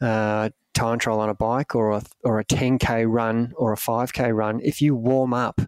[0.00, 4.34] uh, time trial on a bike or a or a 10k run or a 5k
[4.34, 5.60] run, if you warm up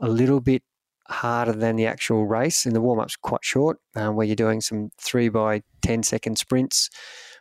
[0.00, 0.62] a little bit
[1.08, 4.60] harder than the actual race, and the warm up's quite short, um, where you're doing
[4.60, 6.88] some three by 10 second sprints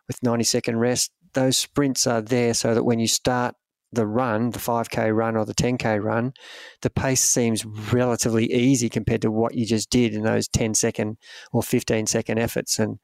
[0.07, 1.11] with 90 second rest.
[1.33, 3.55] Those sprints are there so that when you start
[3.91, 6.33] the run, the 5k run or the 10k run,
[6.81, 11.17] the pace seems relatively easy compared to what you just did in those 10 second
[11.51, 12.79] or 15 second efforts.
[12.79, 12.99] And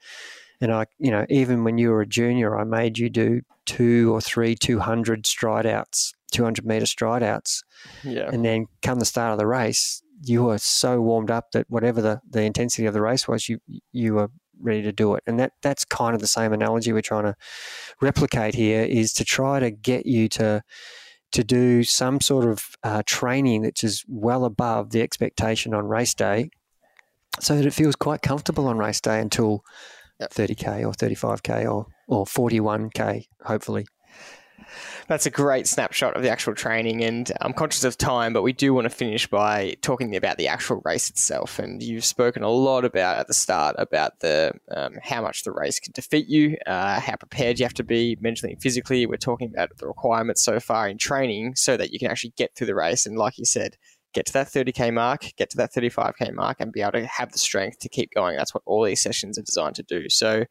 [0.61, 4.13] And I, you know, even when you were a junior, I made you do two
[4.13, 7.63] or three 200 stride outs, 200 meter stride outs.
[8.03, 8.29] Yeah.
[8.31, 12.01] And then come the start of the race, you were so warmed up that whatever
[12.01, 13.59] the, the intensity of the race was, you
[13.91, 14.29] you were
[14.59, 15.23] ready to do it.
[15.27, 17.35] And that that's kind of the same analogy we're trying to
[18.01, 20.63] replicate here is to try to get you to
[21.31, 26.13] to do some sort of uh, training that's just well above the expectation on race
[26.13, 26.49] day
[27.41, 29.61] so that it feels quite comfortable on race day until
[30.19, 30.31] yep.
[30.31, 33.85] 30k or 35k or, or 41k hopefully
[35.07, 37.03] that's a great snapshot of the actual training.
[37.03, 40.47] And I'm conscious of time, but we do want to finish by talking about the
[40.47, 41.59] actual race itself.
[41.59, 45.51] And you've spoken a lot about at the start about the um, how much the
[45.51, 49.05] race can defeat you, uh, how prepared you have to be mentally and physically.
[49.05, 52.55] We're talking about the requirements so far in training so that you can actually get
[52.55, 53.05] through the race.
[53.05, 53.77] And like you said,
[54.15, 57.31] get to that 30k mark, get to that 35k mark, and be able to have
[57.31, 58.37] the strength to keep going.
[58.37, 60.09] That's what all these sessions are designed to do.
[60.09, 60.45] So,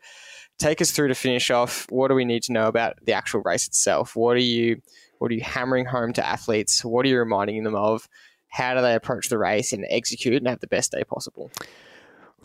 [0.59, 1.87] take us through to finish off.
[1.91, 4.17] What do we need to know about the actual race itself?
[4.17, 4.81] What are you
[5.19, 6.85] what are you hammering home to athletes?
[6.85, 8.09] What are you reminding them of?
[8.49, 11.51] How do they approach the race and execute and have the best day possible?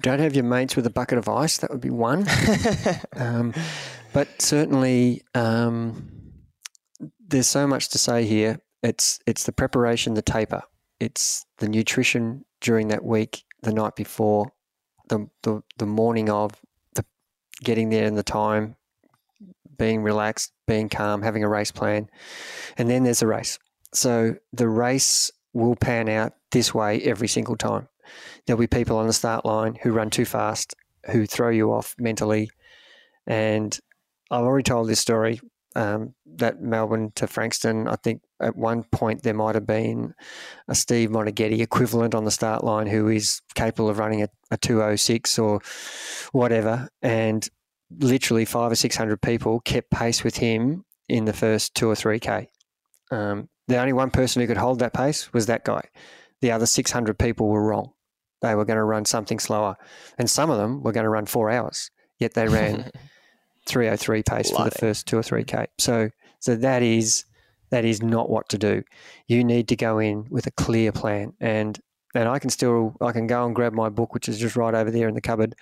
[0.01, 1.57] Don't have your mates with a bucket of ice.
[1.57, 2.26] That would be one.
[3.16, 3.53] um,
[4.14, 6.10] but certainly, um,
[7.20, 8.60] there's so much to say here.
[8.82, 10.64] It's it's the preparation, the taper.
[10.99, 14.53] It's the nutrition during that week, the night before,
[15.10, 16.53] the the, the morning of,
[17.64, 18.76] getting there in the time,
[19.78, 22.10] being relaxed, being calm, having a race plan,
[22.78, 23.60] and then there's a race.
[23.93, 27.88] So the race will pan out this way every single time.
[28.45, 30.76] There'll be people on the start line who run too fast,
[31.12, 32.49] who throw you off mentally.
[33.28, 33.78] And
[34.32, 35.39] I've already told this story
[35.76, 40.13] um, that Melbourne to Frankston, I think at one point there might have been
[40.67, 44.57] a Steve Moneghetti equivalent on the start line who is capable of running a, a
[44.57, 45.61] 206 or
[46.32, 46.89] whatever.
[47.01, 47.47] And
[47.91, 52.47] literally five or 600 people kept pace with him in the first two or 3K.
[53.11, 55.82] Um, the only one person who could hold that pace was that guy.
[56.41, 57.91] The other 600 people were wrong.
[58.41, 59.76] They were going to run something slower.
[60.17, 62.89] And some of them were going to run four hours, yet they ran
[63.70, 65.67] 303 pace for the first two or 3K.
[65.78, 66.09] So,
[66.39, 67.26] so that is
[67.72, 68.84] that is not what to do.
[69.28, 71.34] You need to go in with a clear plan.
[71.39, 71.80] And
[72.15, 74.74] and I can still I can go and grab my book, which is just right
[74.74, 75.55] over there in the cupboard,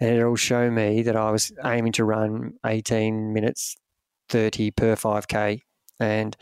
[0.00, 3.76] and it'll show me that I was aiming to run 18 minutes
[4.28, 5.60] 30 per 5k,
[6.00, 6.36] and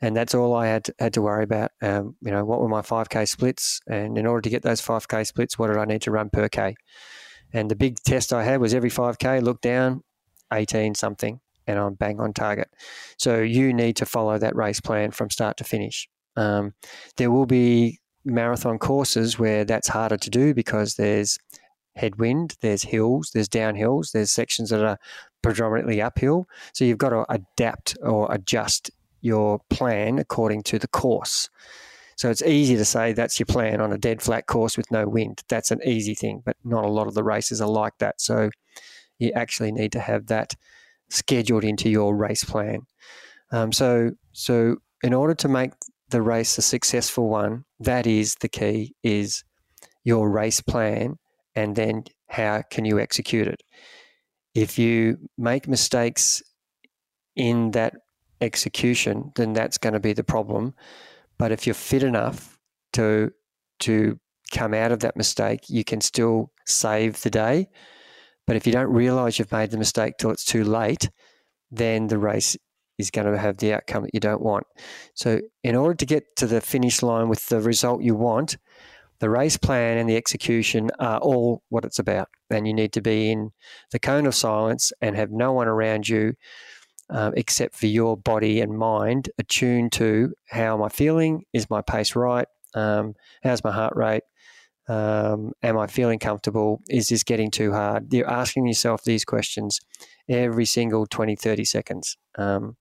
[0.00, 1.72] and that's all I had to, had to worry about.
[1.82, 5.26] Um, you know, what were my 5k splits, and in order to get those 5k
[5.26, 6.74] splits, what did I need to run per k?
[7.52, 10.02] And the big test I had was every 5k, look down,
[10.52, 12.68] 18 something, and I'm bang on target.
[13.16, 16.08] So you need to follow that race plan from start to finish.
[16.36, 16.74] Um,
[17.16, 21.38] there will be marathon courses where that's harder to do because there's
[21.96, 24.98] headwind, there's hills, there's downhills, there's sections that are
[25.42, 26.48] predominantly uphill.
[26.72, 28.90] So you've got to adapt or adjust
[29.20, 31.48] your plan according to the course.
[32.16, 35.08] So it's easy to say that's your plan on a dead flat course with no
[35.08, 35.42] wind.
[35.48, 38.20] That's an easy thing, but not a lot of the races are like that.
[38.20, 38.50] So
[39.18, 40.54] you actually need to have that
[41.10, 42.80] scheduled into your race plan.
[43.50, 45.72] Um, so, so in order to make
[46.10, 49.44] the race a successful one, that is the key: is
[50.04, 51.16] your race plan,
[51.54, 53.62] and then how can you execute it.
[54.54, 56.42] If you make mistakes
[57.36, 57.94] in that
[58.40, 60.74] execution, then that's going to be the problem.
[61.38, 62.58] But if you're fit enough
[62.94, 63.30] to
[63.80, 64.18] to
[64.50, 67.68] come out of that mistake, you can still save the day
[68.48, 71.10] but if you don't realize you've made the mistake till it's too late,
[71.70, 72.56] then the race
[72.96, 74.64] is going to have the outcome that you don't want.
[75.12, 78.56] So, in order to get to the finish line with the result you want,
[79.20, 82.28] the race plan and the execution are all what it's about.
[82.48, 83.50] And you need to be in
[83.92, 86.32] the cone of silence and have no one around you
[87.10, 91.44] um, except for your body and mind attuned to how am I feeling?
[91.52, 92.48] Is my pace right?
[92.72, 93.12] Um,
[93.42, 94.22] how's my heart rate?
[94.88, 96.80] Um, am I feeling comfortable?
[96.88, 98.12] Is this getting too hard?
[98.12, 99.80] You're asking yourself these questions
[100.28, 102.16] every single 20, 30 seconds.
[102.36, 102.76] Um,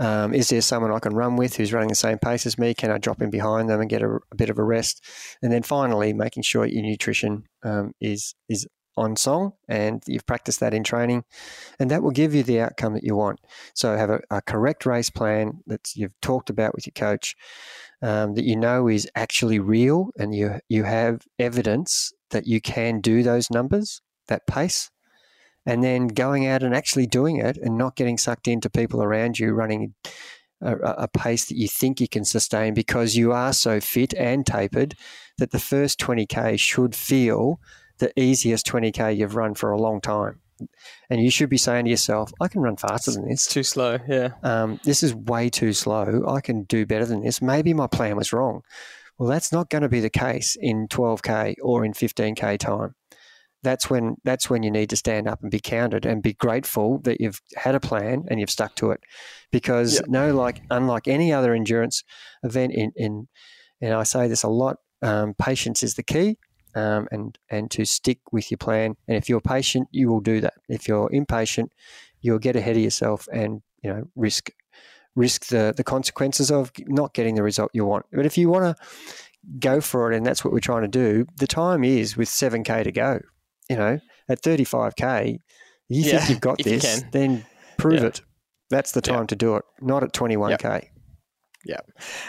[0.00, 2.74] um, is there someone I can run with who's running the same pace as me?
[2.74, 5.04] Can I drop in behind them and get a, a bit of a rest?
[5.42, 10.60] And then finally, making sure your nutrition um, is is on song and you've practiced
[10.60, 11.24] that in training,
[11.78, 13.40] and that will give you the outcome that you want.
[13.74, 17.36] So have a, a correct race plan that you've talked about with your coach
[18.02, 23.00] um, that you know is actually real, and you you have evidence that you can
[23.00, 24.90] do those numbers, that pace,
[25.66, 29.38] and then going out and actually doing it, and not getting sucked into people around
[29.38, 29.94] you running
[30.60, 34.46] a, a pace that you think you can sustain because you are so fit and
[34.46, 34.94] tapered
[35.38, 37.60] that the first 20k should feel
[37.98, 40.40] the easiest 20k you've run for a long time.
[41.10, 43.44] And you should be saying to yourself, I can run faster than this.
[43.44, 44.30] It's Too slow, yeah.
[44.42, 46.24] Um, this is way too slow.
[46.28, 47.42] I can do better than this.
[47.42, 48.62] Maybe my plan was wrong.
[49.18, 52.94] Well, that's not going to be the case in 12k or in 15k time.
[53.62, 56.98] That's when that's when you need to stand up and be counted and be grateful
[57.04, 59.00] that you've had a plan and you've stuck to it,
[59.50, 60.04] because yep.
[60.06, 62.04] no, like unlike any other endurance
[62.42, 63.28] event in in,
[63.80, 66.36] and I say this a lot, um, patience is the key
[66.74, 68.96] um, and and to stick with your plan.
[69.08, 70.54] And if you're patient, you will do that.
[70.68, 71.72] If you're impatient,
[72.20, 74.50] you'll get ahead of yourself and you know risk
[75.16, 78.06] risk the the consequences of not getting the result you want.
[78.12, 78.84] But if you want to
[79.58, 82.64] go for it, and that's what we're trying to do, the time is with seven
[82.64, 83.20] k to go.
[83.68, 85.38] You know, at thirty five k,
[85.88, 87.44] you yeah, think you've got this, then
[87.78, 88.08] prove yeah.
[88.08, 88.20] it.
[88.70, 89.26] That's the time yeah.
[89.26, 90.90] to do it, not at twenty one k.
[91.64, 91.80] Yeah,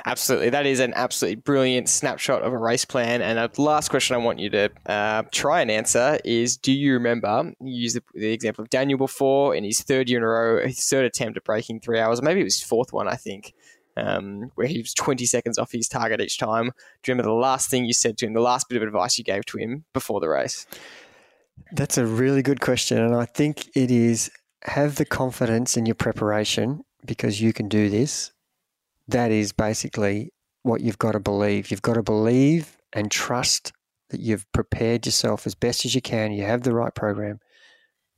[0.05, 0.49] absolutely.
[0.49, 3.21] That is an absolutely brilliant snapshot of a race plan.
[3.21, 6.93] And a last question I want you to uh, try and answer is: Do you
[6.93, 7.51] remember?
[7.59, 10.65] You used the, the, example of Daniel before in his third year in a row,
[10.65, 13.53] his third attempt at breaking three hours, maybe it was fourth one, I think,
[13.97, 16.71] um, where he was twenty seconds off his target each time.
[17.03, 18.33] Do you remember the last thing you said to him?
[18.33, 20.65] The last bit of advice you gave to him before the race?
[21.73, 24.31] That's a really good question, and I think it is
[24.63, 28.31] have the confidence in your preparation because you can do this
[29.07, 30.31] that is basically
[30.63, 31.69] what you've got to believe.
[31.69, 33.71] You've got to believe and trust
[34.09, 36.31] that you've prepared yourself as best as you can.
[36.31, 37.39] You have the right program.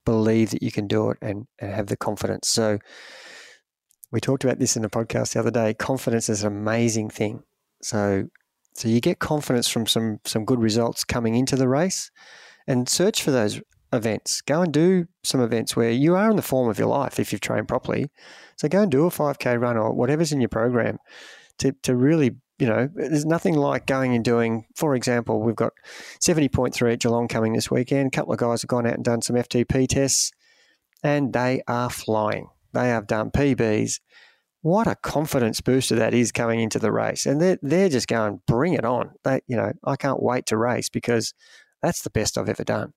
[0.05, 2.47] Believe that you can do it and, and have the confidence.
[2.47, 2.79] So,
[4.11, 5.73] we talked about this in the podcast the other day.
[5.73, 7.43] Confidence is an amazing thing.
[7.81, 8.29] So,
[8.73, 12.09] so you get confidence from some some good results coming into the race,
[12.67, 13.61] and search for those
[13.93, 14.41] events.
[14.41, 17.31] Go and do some events where you are in the form of your life if
[17.31, 18.09] you've trained properly.
[18.57, 20.97] So go and do a 5K run or whatever's in your program
[21.59, 25.73] to, to really, you know, there's nothing like going and doing, for example, we've got
[26.19, 28.07] 70.3 at Geelong coming this weekend.
[28.07, 30.31] A couple of guys have gone out and done some FTP tests
[31.03, 32.49] and they are flying.
[32.73, 33.99] They have done PBs.
[34.61, 37.25] What a confidence booster that is coming into the race.
[37.25, 39.11] And they're, they're just going, bring it on.
[39.23, 41.33] They, you know, I can't wait to race because
[41.81, 42.93] that's the best I've ever done.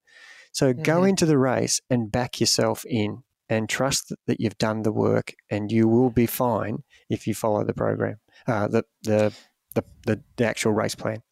[0.53, 0.83] So mm-hmm.
[0.83, 5.35] go into the race and back yourself in and trust that you've done the work
[5.51, 9.33] and you will be fine if you follow the program, uh, the, the,
[9.75, 11.23] the, the, the actual race plan.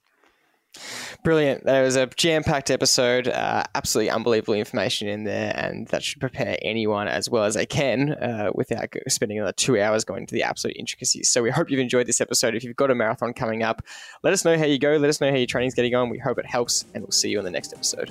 [1.24, 1.64] Brilliant.
[1.64, 3.28] That was a jam packed episode.
[3.28, 7.66] Uh, absolutely unbelievable information in there, and that should prepare anyone as well as they
[7.66, 11.30] can uh, without spending another two hours going into the absolute intricacies.
[11.30, 12.54] So, we hope you've enjoyed this episode.
[12.54, 13.82] If you've got a marathon coming up,
[14.22, 14.96] let us know how you go.
[14.96, 16.10] Let us know how your training's getting on.
[16.10, 18.10] We hope it helps, and we'll see you in the next episode.